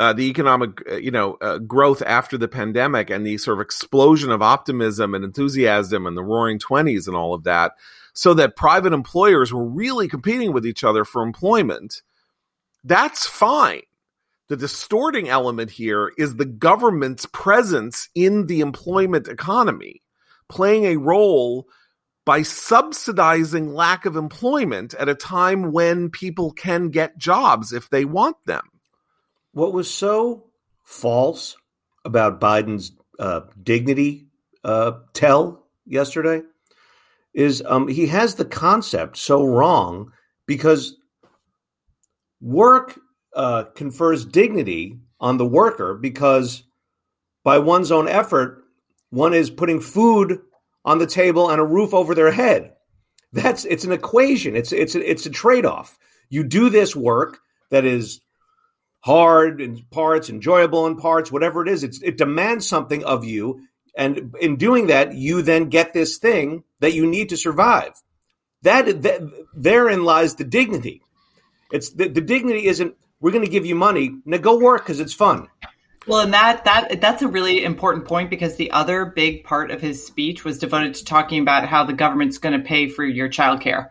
[0.00, 3.62] uh, the economic, uh, you know, uh, growth after the pandemic and the sort of
[3.62, 7.72] explosion of optimism and enthusiasm and the roaring 20s and all of that,
[8.12, 12.02] so that private employers were really competing with each other for employment,
[12.82, 13.82] that's fine.
[14.48, 20.02] The distorting element here is the government's presence in the employment economy,
[20.48, 21.66] playing a role
[22.24, 28.04] by subsidizing lack of employment at a time when people can get jobs if they
[28.04, 28.62] want them.
[29.52, 30.46] What was so
[30.82, 31.56] false
[32.04, 34.26] about Biden's uh, dignity
[34.64, 36.42] uh, tell yesterday
[37.34, 40.12] is um, he has the concept so wrong
[40.46, 40.96] because
[42.40, 42.98] work
[43.34, 46.62] uh, confers dignity on the worker because
[47.42, 48.64] by one's own effort,
[49.10, 50.40] one is putting food
[50.84, 52.72] on the table and a roof over their head.
[53.32, 54.54] That's it's an equation.
[54.56, 55.98] It's it's a, it's a trade off.
[56.28, 57.38] You do this work
[57.70, 58.20] that is
[59.00, 61.82] hard in parts, enjoyable in parts, whatever it is.
[61.84, 63.60] It demands something of you,
[63.96, 67.92] and in doing that, you then get this thing that you need to survive.
[68.62, 69.20] That, that
[69.54, 71.02] therein lies the dignity.
[71.70, 74.10] It's the, the dignity isn't we're going to give you money.
[74.24, 75.48] Now go work because it's fun.
[76.06, 79.80] Well, and that that that's a really important point because the other big part of
[79.80, 83.28] his speech was devoted to talking about how the government's going to pay for your
[83.28, 83.88] childcare.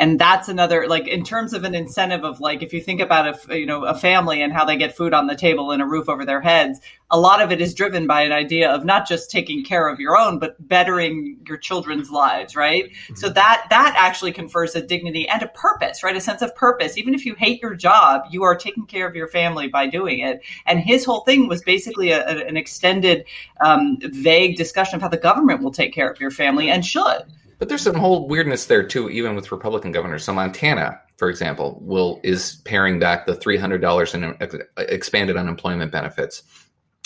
[0.00, 3.50] And that's another like in terms of an incentive of like if you think about
[3.50, 5.84] a you know a family and how they get food on the table and a
[5.84, 6.80] roof over their heads,
[7.10, 10.00] a lot of it is driven by an idea of not just taking care of
[10.00, 12.86] your own but bettering your children's lives, right?
[12.86, 13.16] Mm-hmm.
[13.16, 16.16] So that that actually confers a dignity and a purpose, right?
[16.16, 16.96] A sense of purpose.
[16.96, 20.20] Even if you hate your job, you are taking care of your family by doing
[20.20, 20.40] it.
[20.64, 23.26] And his whole thing was basically a, a, an extended,
[23.60, 27.22] um, vague discussion of how the government will take care of your family and should.
[27.60, 30.24] But there's some whole weirdness there too, even with Republican governors.
[30.24, 34.46] So Montana, for example, will is paring back the three hundred dollars in uh,
[34.78, 36.42] expanded unemployment benefits.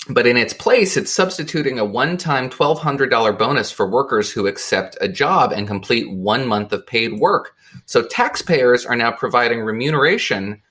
[0.07, 4.47] But in its place, it's substituting a one-time twelve hundred dollar bonus for workers who
[4.47, 7.53] accept a job and complete one month of paid work.
[7.85, 10.61] So taxpayers are now providing remuneration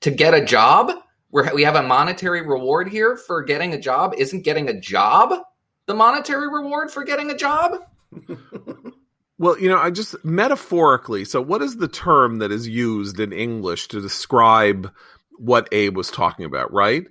[0.00, 0.90] to get a job.
[1.30, 4.14] Where we have a monetary reward here for getting a job.
[4.18, 5.42] Isn't getting a job
[5.86, 7.78] the monetary reward for getting a job?
[9.38, 11.24] well, you know, I just metaphorically.
[11.24, 14.90] So, what is the term that is used in English to describe
[15.38, 16.72] what Abe was talking about?
[16.72, 17.06] Right,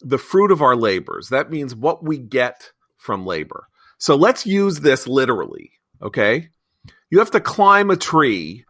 [0.00, 1.28] the fruit of our labors.
[1.28, 3.68] That means what we get from labor.
[3.98, 5.72] So let's use this literally.
[6.02, 6.48] Okay,
[7.10, 8.64] you have to climb a tree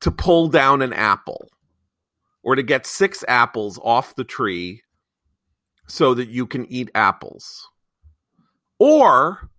[0.00, 1.48] to pull down an apple,
[2.42, 4.82] or to get six apples off the tree,
[5.86, 7.66] so that you can eat apples,
[8.78, 9.50] or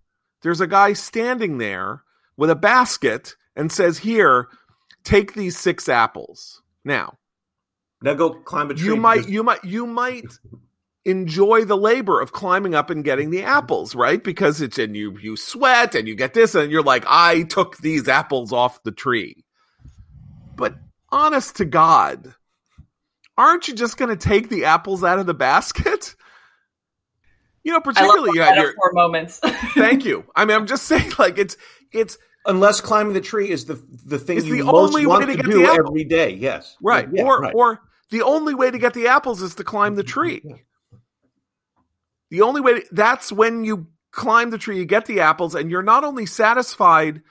[0.42, 2.04] there's a guy standing there
[2.38, 4.48] with a basket and says, Here,
[5.04, 6.62] take these six apples.
[6.84, 7.18] Now,
[8.00, 8.86] now go climb a tree.
[8.86, 10.38] You might, you might, you might
[11.04, 14.22] enjoy the labor of climbing up and getting the apples, right?
[14.22, 17.76] Because it's and you you sweat and you get this, and you're like, I took
[17.76, 19.44] these apples off the tree.
[20.56, 20.76] But
[21.10, 22.34] honest to God,
[23.36, 26.14] aren't you just going to take the apples out of the basket?
[27.68, 29.40] you know, particularly I love yeah, four moments.
[29.74, 30.24] thank you.
[30.34, 31.56] I mean, I'm just saying, like it's
[31.92, 32.16] it's
[32.48, 35.36] unless climbing the tree is the the thing It's you the most only want way
[35.36, 35.88] to to get do the apple.
[35.90, 36.30] every day.
[36.34, 37.54] Yes, right, Yeah, or right.
[37.54, 37.80] or
[38.10, 40.42] the only way to get the apples is to climb the tree.
[42.30, 45.82] The only way that's when you climb the tree, you get the apples, and you're
[45.82, 47.22] not only satisfied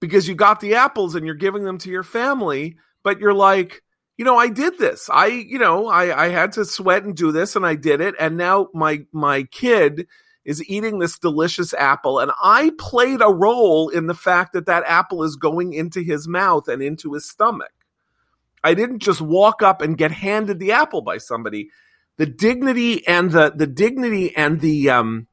[0.00, 3.82] because you got the apples and you're giving them to your family, but you're like,
[4.18, 5.08] you know, I did this.
[5.12, 8.14] I, you know, I, I had to sweat and do this, and I did it,
[8.20, 10.06] and now my my kid
[10.44, 14.84] is eating this delicious apple, and I played a role in the fact that that
[14.86, 17.72] apple is going into his mouth and into his stomach.
[18.62, 21.70] I didn't just walk up and get handed the apple by somebody.
[22.16, 25.26] The dignity and the the dignity and the um,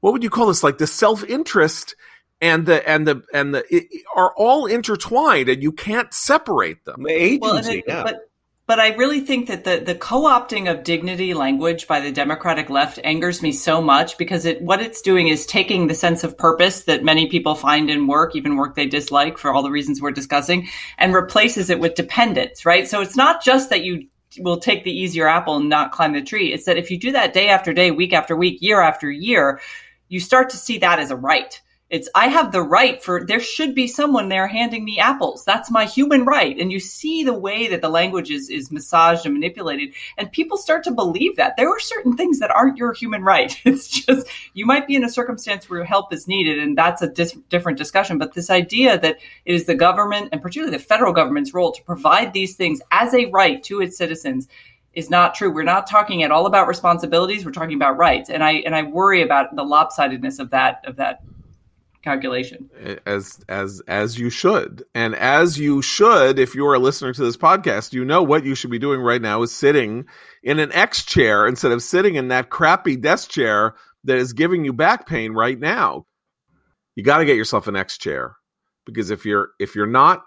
[0.00, 0.62] what would you call this?
[0.62, 1.94] Like the self interest
[2.40, 7.06] and the and the and the it, are all intertwined, and you can't separate them.
[7.08, 8.02] Agency, well, it, yeah.
[8.02, 8.20] but
[8.66, 13.00] but I really think that the, the co-opting of dignity language by the Democratic left
[13.02, 16.84] angers me so much because it what it's doing is taking the sense of purpose
[16.84, 20.12] that many people find in work, even work they dislike for all the reasons we're
[20.12, 22.86] discussing, and replaces it with dependence, right?
[22.86, 24.06] So it's not just that you
[24.38, 26.52] will take the easier apple and not climb the tree.
[26.52, 29.60] It's that if you do that day after day, week after week, year after year,
[30.08, 31.60] you start to see that as a right
[31.92, 35.44] it's I have the right for there should be someone there handing me apples.
[35.44, 36.58] That's my human right.
[36.58, 40.56] And you see the way that the language is is massaged and manipulated, and people
[40.56, 43.54] start to believe that there are certain things that aren't your human right.
[43.72, 47.08] It's just you might be in a circumstance where help is needed, and that's a
[47.08, 48.16] dis- different discussion.
[48.16, 51.82] But this idea that it is the government and particularly the federal government's role to
[51.82, 54.48] provide these things as a right to its citizens
[54.94, 55.52] is not true.
[55.52, 57.44] We're not talking at all about responsibilities.
[57.44, 60.96] We're talking about rights, and I and I worry about the lopsidedness of that of
[60.96, 61.22] that
[62.02, 62.68] calculation.
[63.06, 64.84] As as as you should.
[64.94, 68.54] And as you should if you're a listener to this podcast you know what you
[68.54, 70.06] should be doing right now is sitting
[70.42, 73.74] in an x chair instead of sitting in that crappy desk chair
[74.04, 76.06] that is giving you back pain right now.
[76.96, 78.36] You got to get yourself an x chair
[78.84, 80.22] because if you're if you're not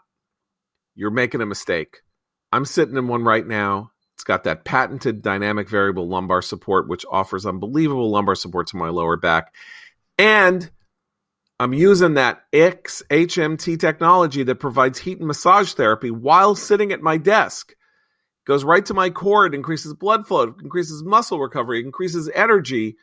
[0.96, 2.02] you're making a mistake.
[2.52, 3.92] I'm sitting in one right now.
[4.16, 8.88] It's got that patented dynamic variable lumbar support which offers unbelievable lumbar support to my
[8.88, 9.54] lower back.
[10.18, 10.72] And
[11.58, 17.02] I'm using that X HMT technology that provides heat and massage therapy while sitting at
[17.02, 17.74] my desk.
[18.46, 22.98] Goes right to my core, it increases blood flow, increases muscle recovery, increases energy.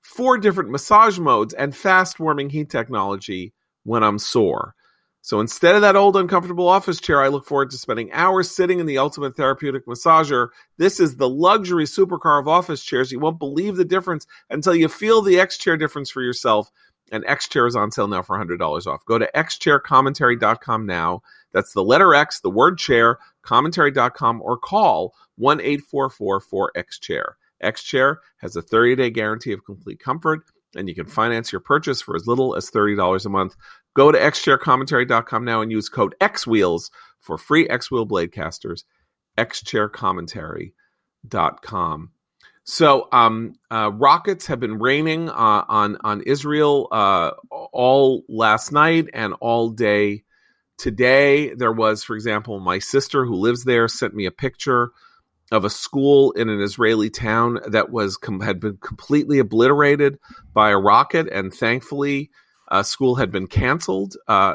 [0.00, 3.52] Four different massage modes and fast warming heat technology
[3.84, 4.74] when I'm sore.
[5.20, 8.80] So instead of that old uncomfortable office chair, I look forward to spending hours sitting
[8.80, 10.48] in the ultimate therapeutic massager.
[10.76, 13.12] This is the luxury supercar of office chairs.
[13.12, 16.70] You won't believe the difference until you feel the X chair difference for yourself
[17.12, 19.04] and X Chair is on sale now for $100 off.
[19.04, 21.22] Go to xchaircommentary.com now.
[21.52, 27.36] That's the letter X, the word chair, commentary.com, or call 1 844 X Chair.
[27.60, 30.40] X Chair has a 30 day guarantee of complete comfort,
[30.74, 33.54] and you can finance your purchase for as little as $30 a month.
[33.94, 36.90] Go to xchaircommentary.com now and use code XWheels
[37.20, 38.84] for free X Wheel blade casters.
[39.38, 42.10] xchaircommentary.com.
[42.64, 49.08] So, um, uh, rockets have been raining uh, on on Israel uh, all last night
[49.12, 50.24] and all day
[50.78, 51.52] today.
[51.54, 54.92] There was, for example, my sister who lives there sent me a picture
[55.52, 60.18] of a school in an Israeli town that was com- had been completely obliterated
[60.54, 62.30] by a rocket, and thankfully,
[62.68, 64.54] uh, school had been canceled uh,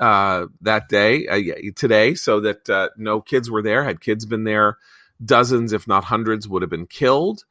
[0.00, 1.38] uh, that day uh,
[1.76, 3.84] today, so that no kids were there.
[3.84, 4.78] Had kids been there
[5.24, 7.44] dozens, if not hundreds, would have been killed.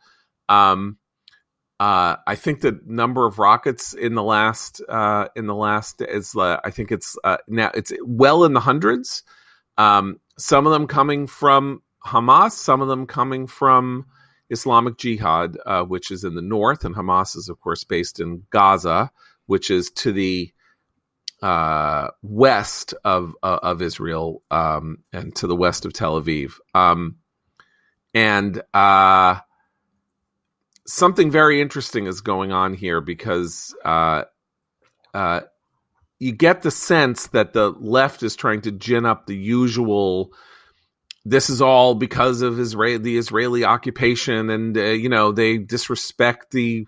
[0.48, 0.98] Um,
[1.80, 6.36] uh, I think the number of rockets in the last uh, in the last is
[6.36, 9.24] uh, I think it's uh, now it's well in the hundreds.
[9.78, 14.08] Um, some of them coming from Hamas, some of them coming from
[14.50, 18.44] Islamic Jihad, uh, which is in the north, and Hamas is of course based in
[18.50, 19.10] Gaza,
[19.46, 20.52] which is to the
[21.42, 26.56] uh, west of of Israel um, and to the west of Tel Aviv.
[26.76, 27.16] Um,
[28.14, 29.40] and uh,
[30.88, 34.24] something very interesting is going on here because uh,
[35.14, 35.42] uh,
[36.20, 40.34] you get the sense that the left is trying to gin up the usual.
[41.26, 46.52] This is all because of Israel, the Israeli occupation, and uh, you know they disrespect
[46.52, 46.88] the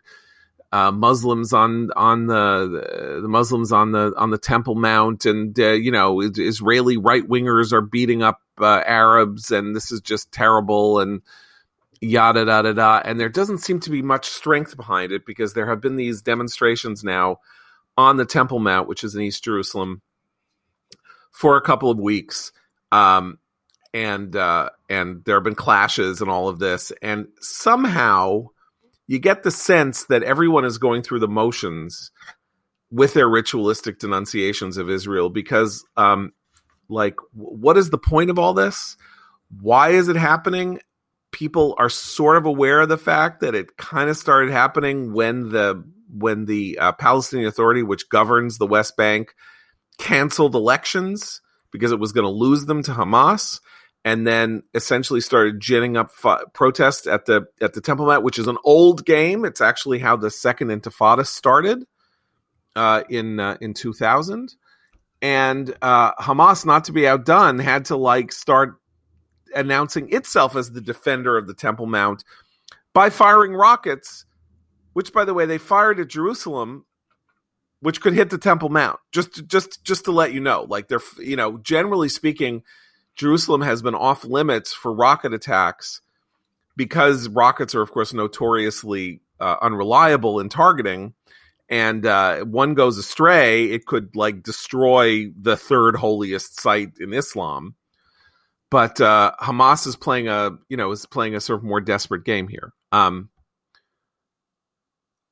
[0.72, 5.72] uh, Muslims on on the the Muslims on the on the Temple Mount, and uh,
[5.72, 11.00] you know Israeli right wingers are beating up uh, Arabs, and this is just terrible,
[11.00, 11.22] and
[12.00, 13.02] yada da da da.
[13.04, 16.22] And there doesn't seem to be much strength behind it because there have been these
[16.22, 17.38] demonstrations now
[17.98, 20.02] on the Temple Mount, which is in East Jerusalem,
[21.32, 22.54] for a couple of weeks.
[22.94, 23.40] Um,
[23.94, 28.48] and uh, and there have been clashes and all of this, and somehow
[29.12, 32.12] you get the sense that everyone is going through the motions
[32.90, 36.32] with their ritualistic denunciations of Israel because um
[36.88, 38.96] like what is the point of all this?
[39.60, 40.80] Why is it happening?
[41.32, 45.50] People are sort of aware of the fact that it kind of started happening when
[45.50, 49.36] the when the uh, Palestinian Authority, which governs the West Bank,
[49.98, 51.42] canceled elections
[51.74, 53.60] because it was going to lose them to Hamas
[54.04, 58.40] and then essentially started ginning up f- protests at the at the Temple Mount, which
[58.40, 59.46] is an old game.
[59.46, 61.86] It's actually how the Second Intifada started
[62.76, 64.56] uh, in uh, in 2000,
[65.22, 68.76] and uh, Hamas, not to be outdone, had to like start
[69.56, 72.24] announcing itself as the defender of the Temple Mount
[72.94, 74.26] by firing rockets,
[74.94, 76.86] which, by the way, they fired at Jerusalem,
[77.82, 79.00] which could hit the Temple Mount.
[79.12, 82.64] Just, just, just to let you know, like they're, you know, generally speaking,
[83.16, 86.02] Jerusalem has been off limits for rocket attacks
[86.76, 91.14] because rockets are, of course, notoriously uh, unreliable in targeting.
[91.70, 97.76] And uh, one goes astray, it could like destroy the third holiest site in Islam
[98.72, 102.24] but uh, Hamas is playing a you know is playing a sort of more desperate
[102.24, 102.74] game here.
[102.92, 103.30] Um,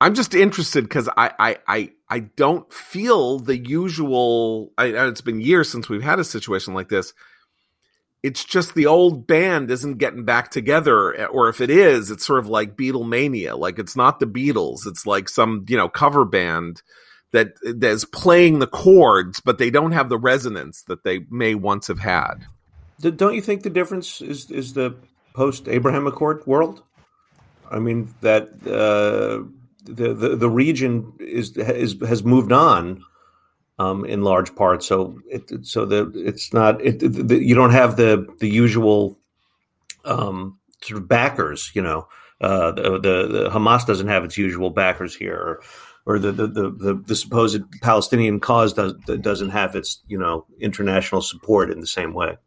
[0.01, 4.73] I'm just interested because I, I I I don't feel the usual.
[4.77, 7.13] I, it's been years since we've had a situation like this.
[8.22, 12.39] It's just the old band isn't getting back together, or if it is, it's sort
[12.39, 13.57] of like Beatlemania.
[13.57, 16.82] Like it's not the Beatles; it's like some you know cover band
[17.32, 21.55] that that is playing the chords, but they don't have the resonance that they may
[21.55, 22.45] once have had.
[22.99, 24.95] Don't you think the difference is is the
[25.34, 26.84] post Abraham Accord world?
[27.72, 29.47] I mean that uh,
[29.86, 33.05] the, the the region is, is has moved on
[33.80, 34.84] um, in large part.
[34.84, 39.17] So it, so the it's not it, the, you don't have the the usual
[40.05, 41.71] um, sort of backers.
[41.73, 42.07] You know,
[42.41, 45.36] uh, the, the, the Hamas doesn't have its usual backers here.
[45.36, 45.61] Or,
[46.05, 51.21] or the, the, the, the, supposed Palestinian cause does, doesn't have its you know international
[51.21, 52.38] support in the same way.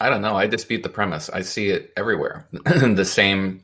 [0.00, 0.36] I don't know.
[0.36, 1.30] I dispute the premise.
[1.30, 2.48] I see it everywhere.
[2.64, 3.62] the same,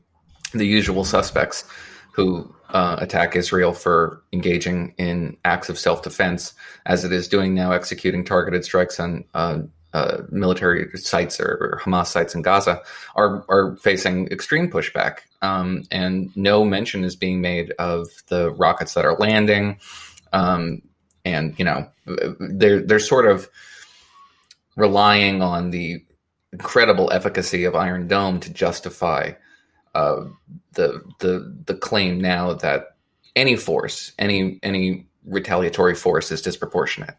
[0.52, 1.64] the usual suspects
[2.12, 6.54] who uh, attack Israel for engaging in acts of self defense,
[6.86, 9.58] as it is doing now, executing targeted strikes on uh,
[9.92, 12.82] uh, military sites or, Hamas sites in Gaza,
[13.16, 15.18] are are facing extreme pushback.
[15.42, 19.78] Um, and no mention is being made of the rockets that are landing.
[20.32, 20.82] Um,
[21.24, 21.88] and you know,
[22.38, 23.48] they're they're sort of
[24.76, 26.04] relying on the
[26.52, 29.32] incredible efficacy of Iron Dome to justify
[29.94, 30.24] uh,
[30.74, 32.96] the the the claim now that
[33.36, 37.14] any force, any any retaliatory force is disproportionate.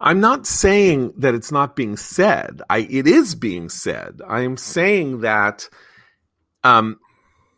[0.00, 2.62] I'm not saying that it's not being said.
[2.68, 4.20] I it is being said.
[4.26, 5.68] I am saying that
[6.62, 6.98] um,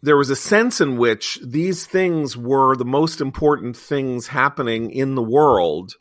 [0.02, 5.14] there was a sense in which these things were the most important things happening in
[5.14, 5.94] the world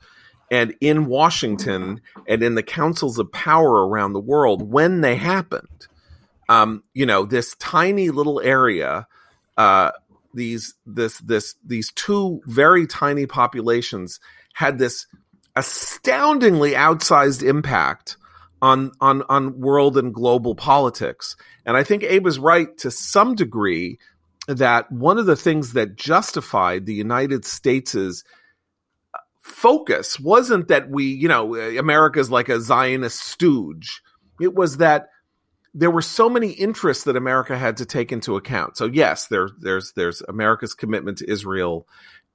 [0.52, 5.88] and in Washington and in the councils of power around the world when they happened.
[6.48, 9.08] Um, you know, this tiny little area,
[9.58, 9.92] uh,
[10.34, 14.20] these this this these two very tiny populations
[14.54, 15.08] had this
[15.56, 18.18] astoundingly outsized impact
[18.62, 21.36] on on on world and global politics.
[21.66, 23.98] And I think Abe is right to some degree
[24.48, 28.24] that one of the things that justified the United States's
[29.42, 34.02] focus wasn't that we, you know, America's like a Zionist stooge.
[34.40, 35.10] It was that
[35.78, 38.78] there were so many interests that America had to take into account.
[38.78, 41.86] So yes, there there's there's America's commitment to Israel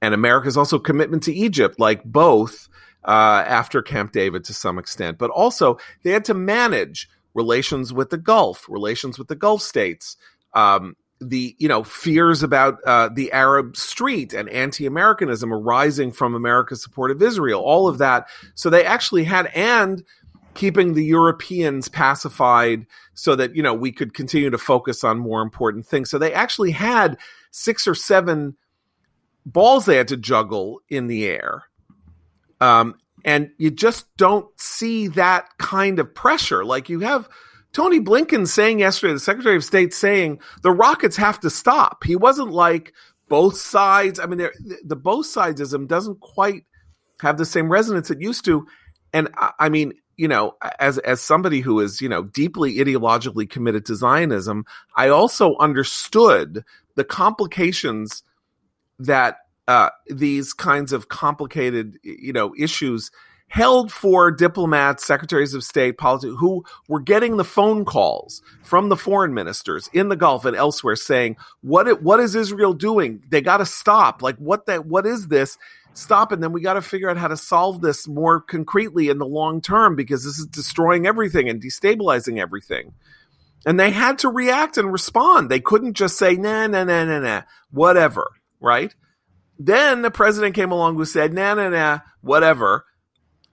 [0.01, 2.69] and America's also commitment to Egypt, like both
[3.03, 5.17] uh, after Camp David to some extent.
[5.17, 10.17] But also they had to manage relations with the Gulf, relations with the Gulf states,
[10.53, 16.83] um, the you know fears about uh, the Arab street and anti-Americanism arising from America's
[16.83, 18.27] support of Israel, all of that.
[18.53, 20.03] So they actually had and
[20.53, 25.41] keeping the Europeans pacified so that you know we could continue to focus on more
[25.41, 26.09] important things.
[26.09, 27.17] So they actually had
[27.51, 28.55] six or seven
[29.45, 31.63] balls they had to juggle in the air.
[32.59, 32.95] Um,
[33.25, 36.63] and you just don't see that kind of pressure.
[36.63, 37.29] Like you have
[37.73, 42.03] Tony Blinken saying yesterday, the Secretary of State saying the rockets have to stop.
[42.03, 42.93] He wasn't like
[43.29, 44.19] both sides.
[44.19, 44.47] I mean,
[44.83, 46.65] the both sidesism doesn't quite
[47.21, 48.67] have the same resonance it used to.
[49.13, 53.49] And I, I mean, you know, as as somebody who is you know deeply ideologically
[53.49, 56.63] committed to Zionism, I also understood
[56.95, 58.23] the complications
[58.99, 59.37] that
[59.67, 63.11] uh, these kinds of complicated you know issues
[63.47, 68.95] held for diplomats, secretaries of state, politics who were getting the phone calls from the
[68.95, 73.23] foreign ministers in the Gulf and elsewhere saying, "What It, what is Israel doing?
[73.29, 74.21] They got to stop.
[74.21, 75.57] Like what that what is this?
[75.93, 79.17] Stop!" And then we got to figure out how to solve this more concretely in
[79.17, 82.93] the long term because this is destroying everything and destabilizing everything.
[83.65, 85.49] And they had to react and respond.
[85.49, 88.93] They couldn't just say, "Nah, nah, nah, nah, nah, whatever." Right?
[89.59, 92.85] Then the president came along who said, "Nah, nah, nah, whatever."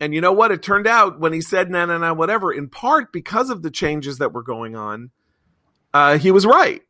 [0.01, 0.53] And you know what?
[0.53, 3.71] It turned out when he said "na na na," whatever, in part because of the
[3.71, 5.11] changes that were going on,
[5.93, 6.83] uh, he was right.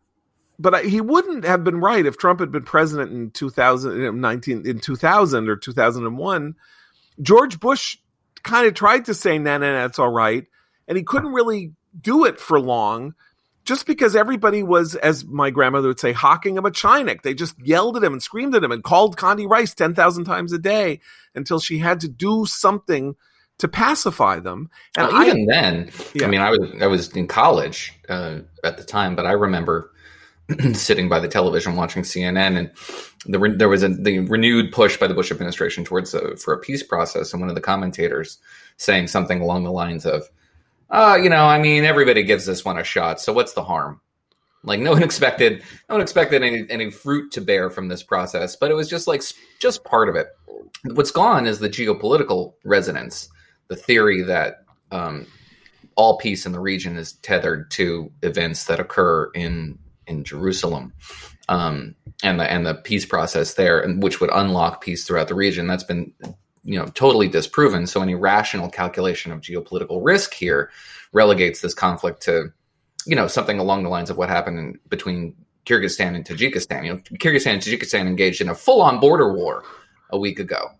[0.58, 4.80] But I, he wouldn't have been right if Trump had been president in 2019, in
[4.80, 6.54] 2000 or 2001.
[7.22, 7.98] George Bush
[8.42, 10.46] kind of tried to say "na na na," it's all right,
[10.86, 13.14] and he couldn't really do it for long
[13.68, 17.20] just because everybody was, as my grandmother would say, hawking him a chainik.
[17.20, 20.54] They just yelled at him and screamed at him and called Condi Rice 10,000 times
[20.54, 21.00] a day
[21.34, 23.14] until she had to do something
[23.58, 24.70] to pacify them.
[24.96, 26.24] And well, even I, then, yeah.
[26.24, 29.92] I mean, I was, I was in college uh, at the time, but I remember
[30.72, 32.70] sitting by the television watching CNN, and
[33.26, 36.54] the re- there was a the renewed push by the Bush administration towards a, for
[36.54, 38.38] a peace process, and one of the commentators
[38.78, 40.24] saying something along the lines of,
[40.90, 44.00] "Uh, you know, I mean, everybody gives this one a shot, so what's the harm?"
[44.64, 48.56] Like no one expected, no one expected any any fruit to bear from this process,
[48.56, 49.22] but it was just like
[49.60, 50.28] just part of it.
[50.84, 53.28] What's gone is the geopolitical resonance,
[53.68, 55.26] the theory that um,
[55.94, 59.78] all peace in the region is tethered to events that occur in
[60.08, 60.92] in Jerusalem,
[61.48, 65.34] um, and the and the peace process there, and which would unlock peace throughout the
[65.34, 65.66] region.
[65.66, 66.12] That's been
[66.64, 67.86] you know totally disproven.
[67.86, 70.70] So any rational calculation of geopolitical risk here
[71.12, 72.52] relegates this conflict to
[73.06, 75.34] you know something along the lines of what happened in, between
[75.66, 76.84] Kyrgyzstan and Tajikistan.
[76.84, 79.64] You know, Kyrgyzstan and Tajikistan engaged in a full-on border war
[80.10, 80.70] a week ago,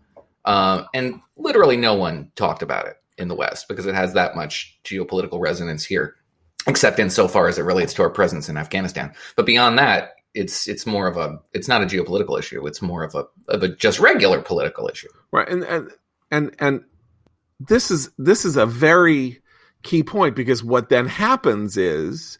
[0.45, 4.35] uh, and literally no one talked about it in the West because it has that
[4.35, 6.15] much geopolitical resonance here
[6.67, 9.13] except insofar as it relates to our presence in Afghanistan.
[9.35, 12.65] But beyond that, it's it's more of a it's not a geopolitical issue.
[12.67, 15.09] It's more of a of a just regular political issue.
[15.31, 15.47] Right.
[15.49, 15.91] And and
[16.31, 16.83] and and
[17.59, 19.41] this is this is a very
[19.83, 22.37] key point because what then happens is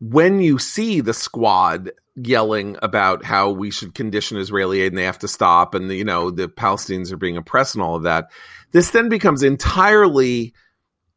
[0.00, 5.04] when you see the squad yelling about how we should condition Israeli aid and they
[5.04, 8.30] have to stop and you know the Palestinians are being oppressed and all of that,
[8.72, 10.54] this then becomes entirely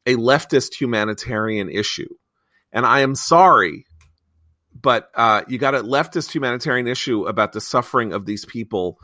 [0.05, 2.09] a leftist humanitarian issue
[2.71, 3.85] and I am sorry,
[4.73, 8.99] but uh, you got a leftist humanitarian issue about the suffering of these people,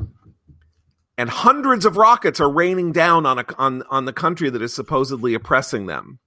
[1.18, 4.74] and hundreds of rockets are raining down on a, on on the country that is
[4.74, 6.20] supposedly oppressing them.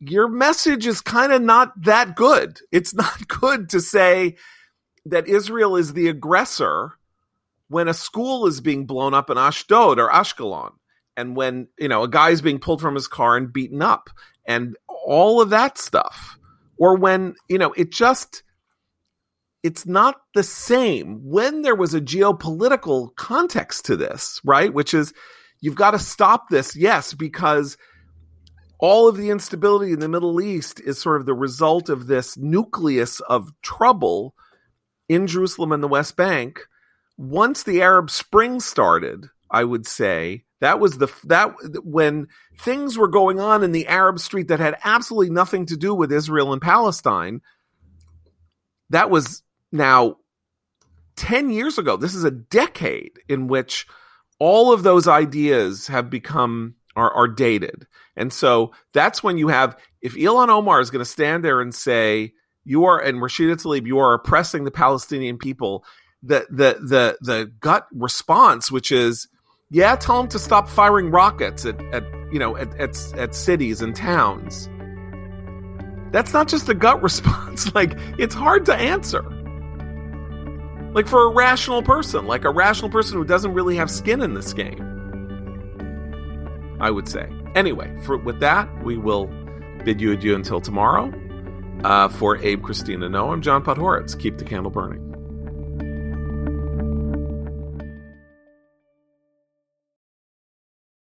[0.00, 2.58] Your message is kind of not that good.
[2.72, 4.36] It's not good to say
[5.06, 6.92] that Israel is the aggressor
[7.68, 10.72] when a school is being blown up in Ashdod or Ashkelon
[11.16, 14.10] and when you know a guy is being pulled from his car and beaten up
[14.46, 16.38] and all of that stuff.
[16.78, 18.42] Or when, you know, it just,
[19.62, 21.20] it's not the same.
[21.22, 24.72] When there was a geopolitical context to this, right?
[24.72, 25.12] Which is,
[25.60, 27.76] you've got to stop this, yes, because
[28.80, 32.36] all of the instability in the Middle East is sort of the result of this
[32.36, 34.34] nucleus of trouble
[35.08, 36.66] in Jerusalem and the West Bank.
[37.16, 41.54] Once the Arab Spring started, I would say that was the that
[41.84, 45.94] when things were going on in the Arab street that had absolutely nothing to do
[45.94, 47.42] with Israel and Palestine.
[48.88, 49.42] That was
[49.72, 50.16] now
[51.16, 51.98] 10 years ago.
[51.98, 53.86] This is a decade in which
[54.38, 57.86] all of those ideas have become are, are dated.
[58.16, 61.74] And so that's when you have if Ilhan Omar is going to stand there and
[61.74, 62.32] say
[62.64, 65.84] you are and Rashida Tlaib you are oppressing the Palestinian people
[66.22, 69.28] the the the the gut response which is
[69.74, 73.82] yeah, tell them to stop firing rockets at, at you know at, at, at cities
[73.82, 74.70] and towns.
[76.12, 77.74] That's not just a gut response.
[77.74, 79.22] like it's hard to answer.
[80.92, 84.34] Like for a rational person, like a rational person who doesn't really have skin in
[84.34, 84.80] this game.
[86.78, 87.28] I would say.
[87.56, 89.26] Anyway, for with that, we will
[89.84, 91.12] bid you adieu until tomorrow.
[91.82, 94.16] Uh, for Abe, Christina, Noah, I'm John Podhoretz.
[94.16, 95.13] Keep the candle burning.